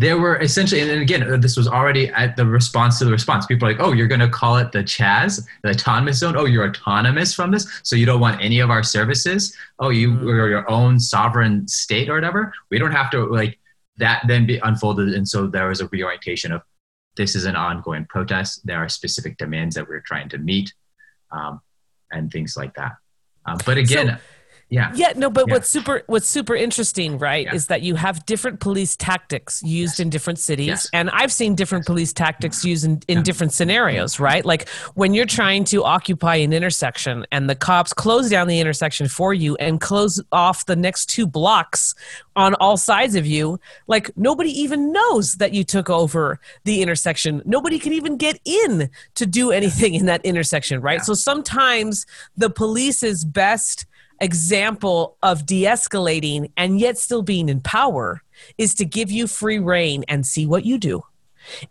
[0.00, 3.46] There were essentially, and again, this was already at the response to the response.
[3.46, 6.36] People are like, oh, you're going to call it the Chaz, the autonomous zone.
[6.36, 7.66] Oh, you're autonomous from this.
[7.82, 9.56] So you don't want any of our services.
[9.80, 10.22] Oh, you Mhm.
[10.40, 12.52] are your own sovereign state or whatever.
[12.70, 13.58] We don't have to like
[13.96, 15.08] that then be unfolded.
[15.14, 16.62] And so there was a reorientation of
[17.16, 18.64] this is an ongoing protest.
[18.64, 20.72] There are specific demands that we're trying to meet
[21.32, 21.60] um,
[22.12, 22.92] and things like that.
[23.46, 24.20] Um, but again,
[24.70, 24.92] yeah.
[24.94, 25.54] Yeah, no, but Yeah.
[25.54, 27.54] what's super what's super interesting, right, Yeah.
[27.54, 30.00] is that you have different police tactics used Yes.
[30.00, 30.88] in different cities, Yes.
[30.92, 33.22] and I've seen different police tactics used in, in Yeah.
[33.24, 34.44] different scenarios, right?
[34.44, 39.08] Like when you're trying to occupy an intersection and the cops close down the intersection
[39.08, 41.94] for you and close off the next two blocks
[42.36, 47.42] on all sides of you, like nobody even knows that you took over the intersection.
[47.44, 51.04] Nobody can even get in to do anything in that intersection, right?
[51.04, 52.06] So sometimes
[52.36, 53.86] the police's best
[54.20, 58.22] example of de-escalating and yet still being in power
[58.56, 61.02] is to give you free rein and see what you do.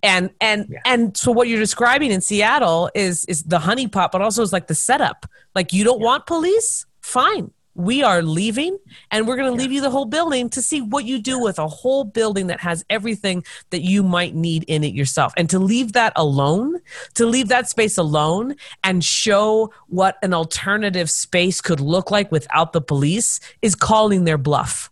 [0.01, 0.79] And and Yeah.
[0.85, 4.67] and so what you're describing in seattle is is the honeypot but also is like
[4.67, 5.25] the setup.
[5.53, 6.85] Like you don't want police?
[7.01, 8.77] Fine we are leaving
[9.11, 11.59] and we're going to leave you the whole building to see what you do with
[11.59, 15.31] a whole building that has everything that you might need in it yourself.
[15.37, 16.81] And to leave that alone
[17.13, 22.73] to leave that space alone and show what an alternative space could look like without
[22.73, 24.91] the police is calling their bluff.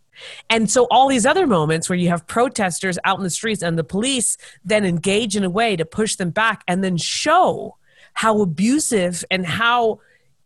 [0.50, 3.78] And so all these other moments where you have protesters out in the streets and
[3.78, 7.78] the police then engage in a way to push them back and then show
[8.14, 10.00] how abusive and how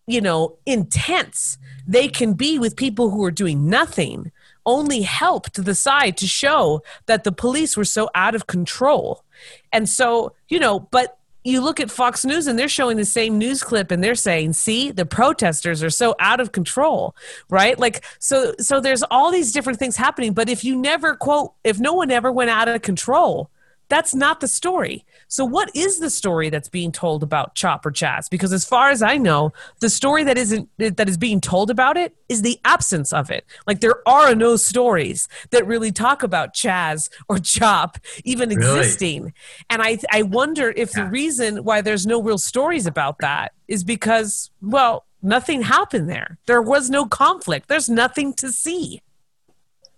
[0.10, 1.58] you know intense
[1.88, 4.32] they can be with people who are doing nothing
[4.66, 9.24] only helped the side to show that the police were so out of control
[9.72, 13.38] and so you know but you look at Fox News and they're showing the same
[13.38, 17.16] news clip and they're saying, "See, the protesters are so out of control."
[17.50, 17.80] Right?
[17.80, 21.80] Like so so there's all these different things happening, but if you never quote if
[21.80, 23.50] no one ever went out of control,
[23.90, 25.04] that's not the story.
[25.28, 28.30] So, what is the story that's being told about Chopper or Chaz?
[28.30, 31.98] Because as far as I know, the story that isn't that is being told about
[31.98, 33.46] it is the absence of it.
[33.68, 38.80] Like there are no stories that really talk about Chaz or Chop even really?
[38.80, 39.34] existing.
[39.70, 41.04] And I I wonder if yeah.
[41.04, 46.38] the reason why there's no real stories about that is because well, nothing happened there.
[46.46, 47.68] There was no conflict.
[47.68, 49.02] There's nothing to see.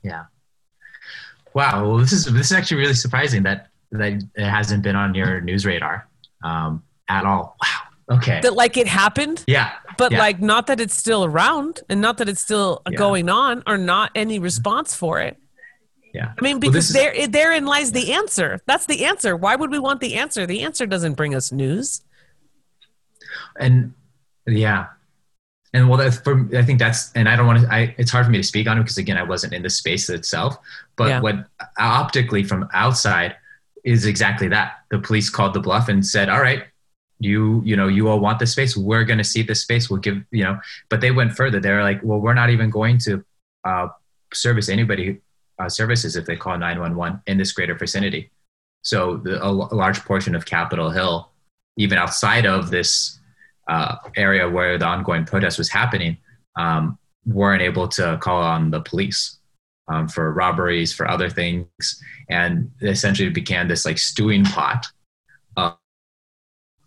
[0.02, 0.26] Yeah.
[1.54, 1.88] Wow.
[1.88, 5.42] Well, this is this is actually really surprising that that it hasn't been on your
[5.42, 6.08] news radar
[6.44, 7.58] um, at all.
[7.62, 8.18] Wow.
[8.18, 8.42] Okay.
[8.42, 9.44] That like it happened.
[9.48, 9.72] Yeah.
[9.98, 10.20] But yeah.
[10.20, 12.98] like not that it's still around and not that it's still yeah.
[12.98, 15.38] going on or not any response for it.
[16.14, 16.34] Yeah.
[16.38, 18.60] I mean, because well, there therein lies the answer.
[18.66, 19.38] That's the answer.
[19.38, 20.46] Why would we want the answer?
[20.46, 22.02] The answer doesn't bring us news.
[23.58, 23.94] And
[24.46, 24.88] yeah.
[25.74, 28.26] And well, that's for, I think that's, and I don't want to, I, it's hard
[28.26, 30.58] for me to speak on it because again, I wasn't in the space itself,
[30.98, 31.22] but yeah.
[31.22, 31.46] what
[31.80, 33.38] optically from outside,
[33.84, 34.80] is exactly that.
[34.90, 36.64] The police called the bluff and said, "All right,
[37.20, 38.76] you you know you all want this space.
[38.78, 39.90] We're going to see this space.
[39.90, 40.60] We'll give you know."
[40.90, 41.60] But they went further.
[41.60, 43.24] They're like, "Well, we're not even going to
[43.64, 43.88] uh,
[44.34, 45.20] service anybody
[45.60, 48.32] uh, services if they call 911 in this greater vicinity."
[48.84, 51.32] So the, a, a, large portion of Capitol Hill,
[51.78, 53.20] even outside of this
[53.70, 56.18] uh, area where the ongoing protest was happening,
[56.56, 59.38] um, weren't able to call on the police
[59.92, 64.86] um, for robberies, for other things, and essentially began this like stewing pot
[65.58, 65.78] of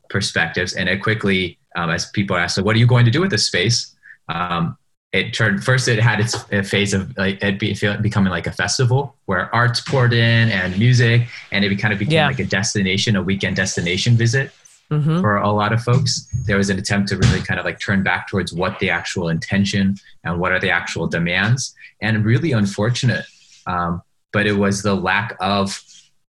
[0.09, 0.75] perspectives.
[0.75, 3.31] And it quickly, um, as people asked, so what are you going to do with
[3.31, 3.95] this space?
[4.29, 4.77] Um,
[5.13, 5.87] it turned first.
[5.87, 6.35] It had its
[6.69, 11.29] phase of like it be, becoming like a festival where arts poured in and music,
[11.53, 12.27] and it kind of became yeah.
[12.27, 14.51] like a destination, a weekend destination visit
[14.91, 15.21] mm-hmm.
[15.21, 16.27] for a lot of folks.
[16.47, 19.29] There was an attempt to really kind of like turn back towards what the actual
[19.29, 23.25] intention and what are the actual demands, and really unfortunate.
[23.67, 25.83] Um, but it was the lack of,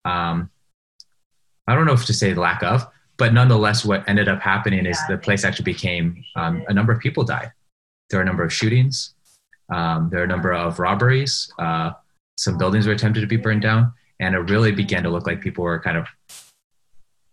[0.06, 0.50] um,
[1.68, 2.88] I don't know if to say lack of,
[3.18, 7.00] but nonetheless, what ended up happening is the place actually became um, a number of
[7.00, 7.52] people died.
[8.10, 9.14] There are a number of shootings.
[9.72, 11.52] Um, there are a number of robberies.
[11.60, 11.92] Uh,
[12.38, 15.42] some buildings were attempted to be burned down, and it really began to look like
[15.42, 16.08] people were kind of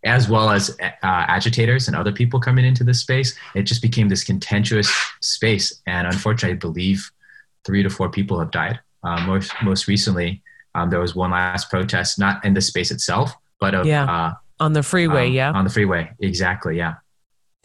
[0.04, 4.08] as well as uh, agitators and other people coming into this space, it just became
[4.08, 5.82] this contentious space.
[5.86, 7.10] And unfortunately, I believe
[7.64, 8.80] three to four people have died.
[9.02, 10.42] Uh, most most recently,
[10.74, 14.04] um, there was one last protest, not in the space itself, but of, yeah.
[14.04, 15.26] Uh, on the freeway.
[15.26, 16.10] Um, yeah, on the freeway.
[16.20, 16.76] Exactly.
[16.76, 16.94] Yeah.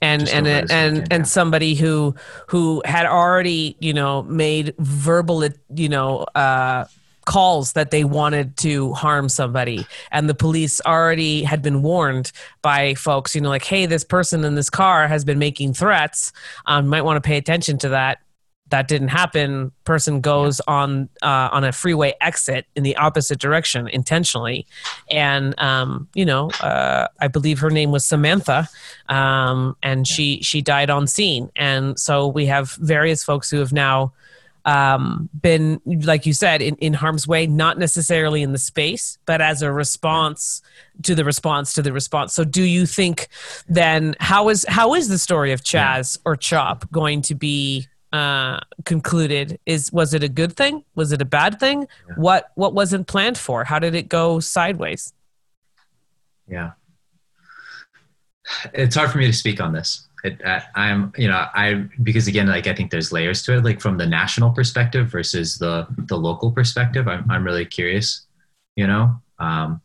[0.01, 1.23] And and and weekend, and yeah.
[1.23, 2.15] somebody who
[2.47, 6.85] who had already you know made verbal you know uh,
[7.25, 9.85] calls that they wanted to harm somebody.
[10.11, 14.43] And the police already had been warned by folks you know like hey this person
[14.43, 16.31] in this car has been making threats
[16.65, 18.19] um, might want to pay attention to that.
[18.69, 19.73] That didn't happen.
[19.83, 20.73] Person goes yeah.
[20.73, 24.65] on uh, on a freeway exit in the opposite direction intentionally.
[25.09, 28.69] And um, you know uh, i believe her name was samantha
[29.09, 31.51] um, and she she died on scene.
[31.55, 34.13] And so we have various folks who have now
[34.65, 39.41] um, been, like you said, in, in harm's way, not necessarily in the space, but
[39.41, 40.61] as a response
[41.03, 42.33] to the response to the response.
[42.33, 43.27] So, do you think
[43.67, 46.21] then how is how is the story of Chaz yeah.
[46.25, 49.59] or Chop going to be uh, concluded?
[49.65, 50.83] Is was it a good thing?
[50.95, 51.87] Was it a bad thing?
[52.07, 52.15] Yeah.
[52.15, 53.63] What what wasn't planned for?
[53.63, 55.13] How did it go sideways?
[56.47, 56.71] Yeah,
[58.73, 60.41] it's hard for me to speak on this it,
[60.75, 63.97] I'm, you know, I because again, like I think there's layers to it, like from
[63.97, 67.07] the national perspective versus the the local perspective.
[67.07, 68.25] I'm I'm really curious,
[68.75, 69.15] you know.
[69.39, 69.81] Um,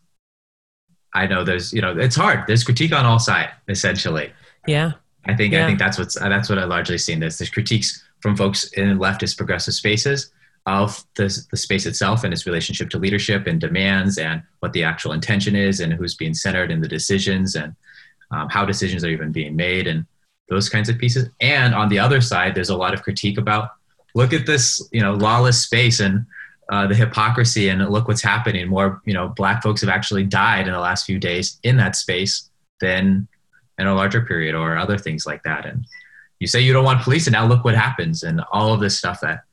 [1.14, 2.46] I know there's, you know, it's hard.
[2.46, 4.30] There's critique on all sides, essentially.
[4.66, 4.92] Yeah.
[5.24, 5.64] I think yeah.
[5.64, 7.20] I think that's what's that's what I largely seen.
[7.20, 10.30] This there's critiques from folks in leftist progressive spaces
[10.66, 14.82] of the, the space itself and its relationship to leadership and demands and what the
[14.82, 17.74] actual intention is and who's being centered in the decisions and
[18.31, 20.07] um, how decisions are even being made and
[20.49, 21.29] those kinds of pieces.
[21.41, 23.70] And on the other side, there's a lot of critique about
[24.14, 26.27] look at this, you know, lawless space and
[26.68, 28.66] uh, the hypocrisy, and look what's happening.
[28.66, 31.95] More, you know, black folks have actually died in the last few days in that
[31.95, 32.51] space
[32.81, 33.29] than
[33.79, 35.64] in a larger period, or other things like that.
[35.64, 35.87] And
[36.41, 38.99] you say you don't want police, and now look what happens, and all of this
[38.99, 39.45] stuff that.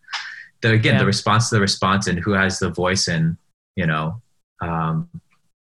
[0.61, 0.99] The, again, yeah.
[0.99, 3.37] the response to the response, and who has the voice, and
[3.75, 4.21] you know,
[4.61, 5.09] um,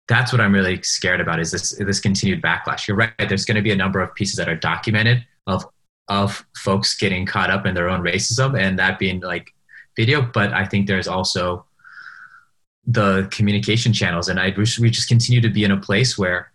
[0.06, 2.86] that's what I'm really scared about is this this continued backlash.
[2.86, 3.12] You're right.
[3.28, 5.64] There's going to be a number of pieces that are documented of
[6.08, 9.54] of folks getting caught up in their own racism and that being like
[9.96, 10.20] video.
[10.20, 11.64] But I think there's also
[12.86, 16.52] the communication channels, and I wish we just continue to be in a place where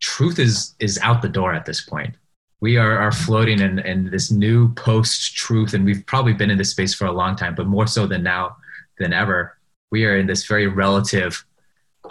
[0.00, 2.14] truth is is out the door at this point.
[2.60, 6.58] We are, are floating in, in this new post truth, and we've probably been in
[6.58, 8.56] this space for a long time, but more so than now
[8.98, 9.56] than ever.
[9.90, 11.44] We are in this very relative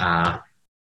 [0.01, 0.39] uh,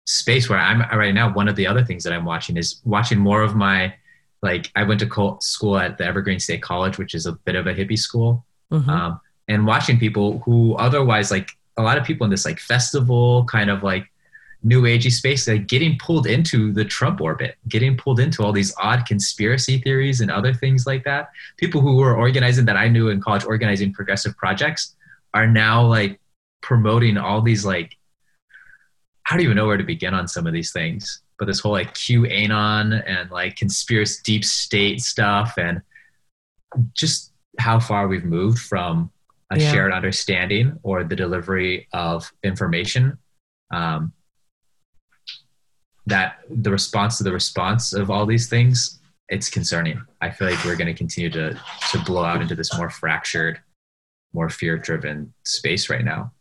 [0.05, 1.33] space where I'm right now.
[1.33, 3.93] One of the other things that I'm watching is watching more of my
[4.41, 7.67] like I went to school at the Evergreen State College, which is a bit of
[7.67, 8.89] a hippie school, mm-hmm.
[8.89, 13.45] um, and watching people who otherwise like a lot of people in this like festival
[13.45, 14.05] kind of like
[14.63, 18.73] new agey space like getting pulled into the Trump orbit, getting pulled into all these
[18.79, 21.29] odd conspiracy theories and other things like that.
[21.57, 24.95] People who were organizing that I knew in college, organizing progressive projects,
[25.33, 26.19] are now like
[26.61, 27.96] promoting all these like
[29.29, 31.21] I don't even know where to begin on some of these things.
[31.37, 35.81] But this whole like QAnon and like conspiracy deep state stuff and
[36.93, 39.11] just how far we've moved from
[39.51, 39.71] a yeah.
[39.71, 43.17] shared understanding or the delivery of information
[43.71, 44.11] um,
[46.05, 48.99] that the response to the response of all these things
[49.29, 51.59] it's concerning i feel like we're going to continue to
[51.91, 53.59] to blow out into this more fractured
[54.33, 56.31] more fear driven space right now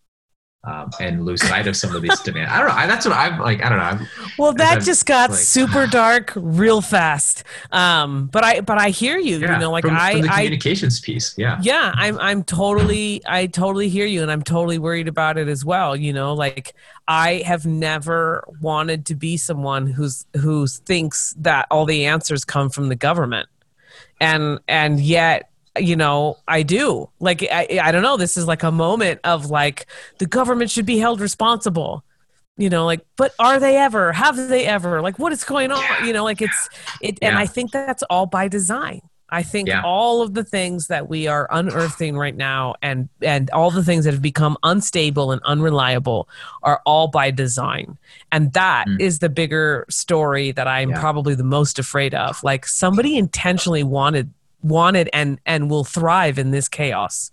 [0.66, 2.50] um, and lose sight of some of these demands.
[2.52, 2.74] I don't know.
[2.74, 3.64] I, that's what I'm like.
[3.64, 3.84] I don't know.
[3.84, 4.06] I'm,
[4.36, 7.44] well, that just got like, super dark real fast.
[7.70, 9.38] Um, but I, but I hear you.
[9.38, 11.34] Yeah, you know, like from, I, from the communications I, piece.
[11.38, 11.58] Yeah.
[11.62, 15.64] Yeah, I'm, I'm totally, I totally hear you, and I'm totally worried about it as
[15.64, 15.94] well.
[15.94, 16.74] You know, like
[17.06, 22.70] I have never wanted to be someone who's who thinks that all the answers come
[22.70, 23.48] from the government,
[24.20, 28.62] and and yet you know i do like I, I don't know this is like
[28.62, 29.86] a moment of like
[30.18, 32.04] the government should be held responsible
[32.56, 36.06] you know like but are they ever have they ever like what is going on
[36.06, 36.68] you know like it's
[37.00, 37.28] it yeah.
[37.28, 39.82] and i think that's all by design i think yeah.
[39.84, 44.04] all of the things that we are unearthing right now and and all the things
[44.04, 46.28] that have become unstable and unreliable
[46.62, 47.98] are all by design
[48.32, 49.00] and that mm.
[49.00, 51.00] is the bigger story that i'm yeah.
[51.00, 54.32] probably the most afraid of like somebody intentionally wanted
[54.68, 57.32] wanted and and will thrive in this chaos.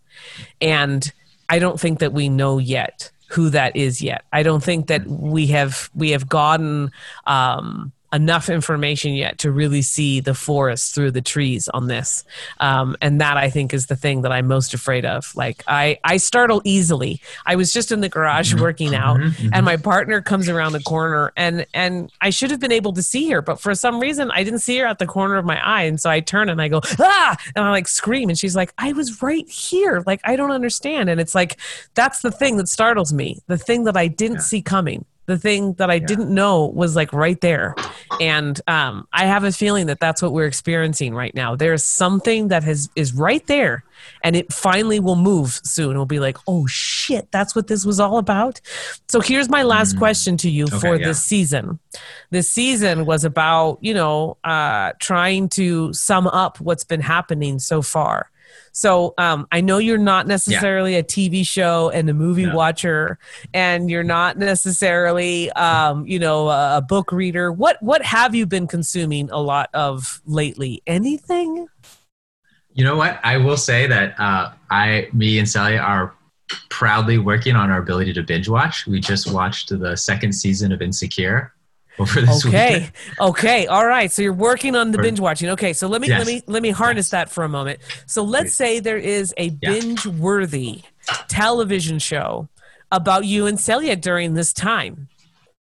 [0.62, 1.12] And
[1.50, 4.24] i don't think that we know yet who that is yet.
[4.32, 6.92] I don't think that we have we have gotten
[7.26, 12.24] um enough information yet to really see the forest through the trees on this
[12.60, 15.98] um, and that i think is the thing that i'm most afraid of like i
[16.04, 18.62] i startle easily i was just in the garage mm-hmm.
[18.62, 19.30] working out mm-hmm.
[19.30, 19.54] mm-hmm.
[19.54, 23.02] and my partner comes around the corner and and i should have been able to
[23.02, 25.60] see her but for some reason i didn't see her at the corner of my
[25.66, 28.56] eye and so i turn and i go ah and i like scream and she's
[28.56, 31.60] like i was right here like i don't understand and it's like
[31.96, 34.42] that's the thing that startles me the thing that i didn't yeah.
[34.42, 36.06] see coming the thing that I yeah.
[36.06, 37.76] didn't know was like right there.
[38.20, 41.56] And um, I have a feeling that that's what we're experiencing right now.
[41.56, 43.84] There's something that has is right there,
[44.24, 45.92] and it finally will move soon.
[45.92, 48.60] It'll be like, oh shit, that's what this was all about.
[49.08, 50.00] So here's my last mm.
[50.00, 51.08] question to you okay, for yeah.
[51.08, 51.80] this season.
[52.30, 57.82] This season was about you know uh, trying to sum up what's been happening so
[57.82, 58.30] far.
[58.74, 61.00] So um, I know you're not necessarily yeah.
[61.00, 62.56] a TV show and a movie no.
[62.56, 63.20] watcher,
[63.54, 67.52] and you're not necessarily, um, you know, a, a book reader.
[67.52, 70.82] What what have you been consuming a lot of lately?
[70.88, 71.68] Anything?
[72.74, 73.20] You know what?
[73.24, 76.14] I will say that uh, I, me, and Sally are
[76.70, 78.88] proudly working on our ability to binge watch.
[78.88, 81.54] We just watched the second season of Insecure
[82.00, 82.92] over this okay weekend.
[83.20, 86.20] okay all right so you're working on the binge watching okay so let me yes.
[86.20, 87.12] let me let me harness yes.
[87.12, 90.82] that for a moment so let's say there is a binge worthy
[91.28, 92.48] television show
[92.92, 95.08] about you and celia during this time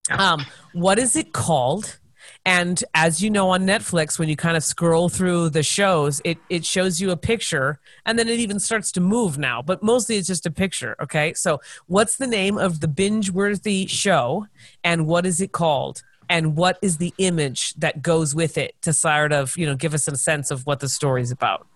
[0.08, 0.32] yeah.
[0.32, 1.98] um, what is it called
[2.44, 6.38] and as you know on Netflix, when you kind of scroll through the shows, it,
[6.50, 10.16] it shows you a picture and then it even starts to move now, but mostly
[10.16, 10.96] it's just a picture.
[11.00, 11.34] Okay.
[11.34, 14.46] So, what's the name of the binge worthy show
[14.82, 16.02] and what is it called?
[16.28, 19.94] And what is the image that goes with it to sort of you know give
[19.94, 21.66] us a sense of what the story's about?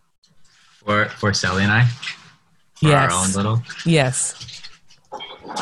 [0.85, 1.85] For for Sally and I?
[1.85, 3.13] For yes.
[3.13, 3.63] our own little?
[3.85, 4.63] Yes.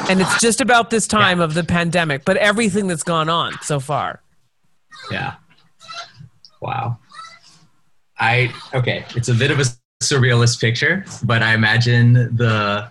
[0.09, 1.45] And it's just about this time yeah.
[1.45, 4.23] of the pandemic but everything that's gone on so far.
[5.11, 5.35] Yeah.
[6.61, 6.99] Wow.
[8.19, 9.65] I okay it's a bit of a
[10.03, 12.91] surrealist picture but I imagine the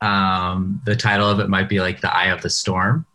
[0.00, 3.06] um the title of it might be like the eye of the storm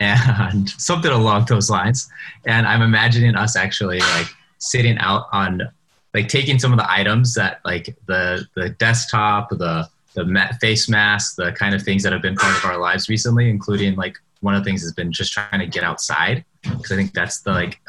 [0.00, 2.08] and something along those lines.
[2.46, 4.26] And I'm imagining us actually like
[4.58, 5.68] sitting out on
[6.14, 11.36] like taking some of the items that like the the desktop, the the face mask,
[11.36, 14.54] the kind of things that have been part of our lives recently, including like one
[14.54, 17.50] of the things has been just trying to get outside because I think that's the
[17.50, 17.80] like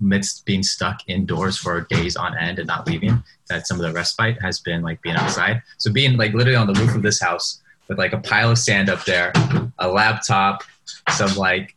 [0.00, 3.22] amidst being stuck indoors for days on end and not leaving.
[3.48, 5.62] That some of the respite has been like being outside.
[5.78, 8.58] So being like literally on the roof of this house with like a pile of
[8.58, 9.32] sand up there,
[9.78, 10.64] a laptop,
[11.10, 11.74] some like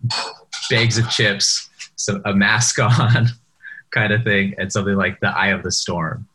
[0.70, 3.28] bags of chips, so a mask on
[3.92, 6.28] kind of thing and something like the eye of the storm.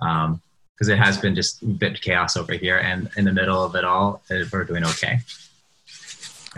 [0.00, 0.40] Um,
[0.74, 3.74] because it has been just a bit chaos over here and in the middle of
[3.74, 5.18] it all, uh, we're doing okay.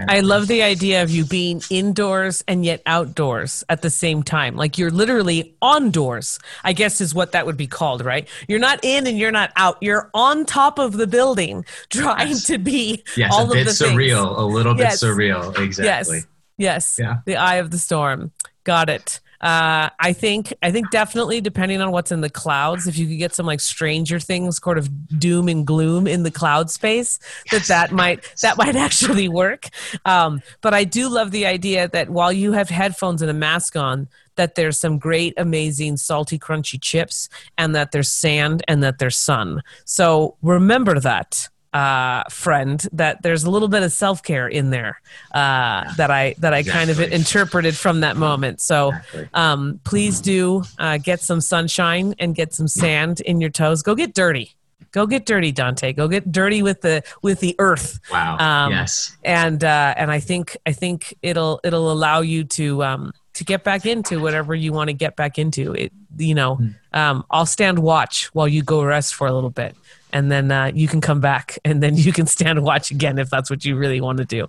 [0.08, 4.56] I love the idea of you being indoors and yet outdoors at the same time.
[4.56, 8.28] Like you're literally on doors, I guess is what that would be called, right?
[8.48, 9.78] You're not in and you're not out.
[9.80, 12.44] You're on top of the building trying Yes.
[12.46, 13.92] to be yes, all a of bit the things.
[13.92, 15.02] surreal, a little bit Yes.
[15.02, 15.58] surreal.
[15.58, 16.18] Exactly.
[16.18, 16.26] Yes.
[16.58, 16.96] Yes.
[17.00, 17.16] Yeah.
[17.26, 18.32] The eye of the storm.
[18.64, 19.20] Got it.
[19.40, 23.18] Uh, I think I think definitely depending on what's in the clouds, if you could
[23.18, 27.18] get some like stranger things, sort of doom and gloom in the cloud space,
[27.50, 29.68] that that might that might actually work.
[30.04, 33.76] Um, but I do love the idea that while you have headphones and a mask
[33.76, 38.98] on, that there's some great, amazing, salty, crunchy chips, and that there's sand and that
[38.98, 39.62] there's sun.
[39.84, 45.00] So remember that uh friend that there's a little bit of self-care in there
[45.34, 48.60] uh that i that i kind of interpreted from that moment.
[48.60, 48.92] So
[49.34, 53.82] um please do uh get some sunshine and get some sand in your toes.
[53.82, 54.56] Go get dirty.
[54.92, 55.92] Go get dirty dante.
[55.92, 58.00] Go get dirty with the with the earth.
[58.10, 58.38] Wow.
[58.38, 59.16] Um, yes.
[59.24, 63.62] and uh and i think i think it'll it'll allow you to um to get
[63.62, 65.72] back into whatever you want to get back into.
[65.74, 66.58] It you know
[66.92, 69.76] um i'll stand watch while you go rest for a little bit
[70.12, 73.30] and then uh, you can come back and then you can stand watch again if
[73.30, 74.48] that's what you really want to do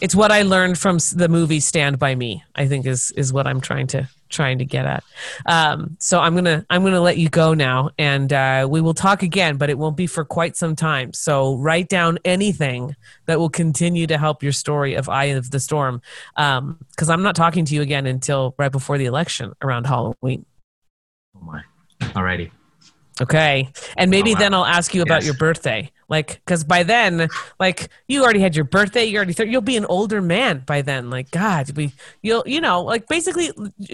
[0.00, 3.46] it's what i learned from the movie stand by me i think is is what
[3.46, 5.04] i'm trying to trying to get at
[5.44, 9.22] um, so i'm gonna i'm gonna let you go now and uh, we will talk
[9.22, 13.50] again but it won't be for quite some time so write down anything that will
[13.50, 16.00] continue to help your story of eye of the storm
[16.34, 20.46] because i'm not talking to you again until right before the election around halloween
[21.36, 21.62] Oh my.
[22.00, 22.50] Alrighty.
[23.20, 23.68] Okay.
[23.96, 24.38] And maybe Oh, wow.
[24.38, 25.26] then I'll ask you about Yes.
[25.26, 25.90] your birthday.
[26.08, 27.28] Like, because by then,
[27.60, 29.04] like, you already had your birthday.
[29.04, 31.08] You already, th- you'll be an older man by then.
[31.10, 31.92] Like, God, we,
[32.22, 33.50] you'll, you know, like basically,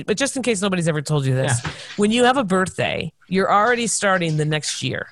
[0.07, 1.65] but just in case nobody's ever told you this,
[1.97, 5.07] when you have a birthday, you're already starting the next year.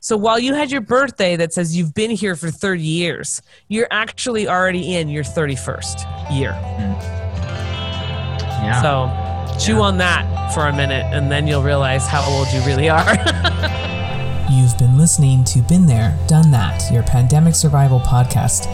[0.00, 3.86] So while you had your birthday that says you've been here for 30 years, you're
[3.92, 6.52] actually already in your 31st year.
[6.52, 6.92] Hmm.
[8.64, 8.82] Yeah.
[8.82, 9.06] So
[9.58, 13.04] chew on that for a minute and then you'll realize how old you really are.
[14.50, 18.66] You've been listening to Been There, Done That, your pandemic survival podcast.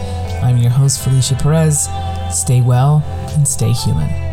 [0.43, 1.87] I'm your host, Felicia Perez.
[2.31, 3.01] Stay well
[3.35, 4.28] and stay human.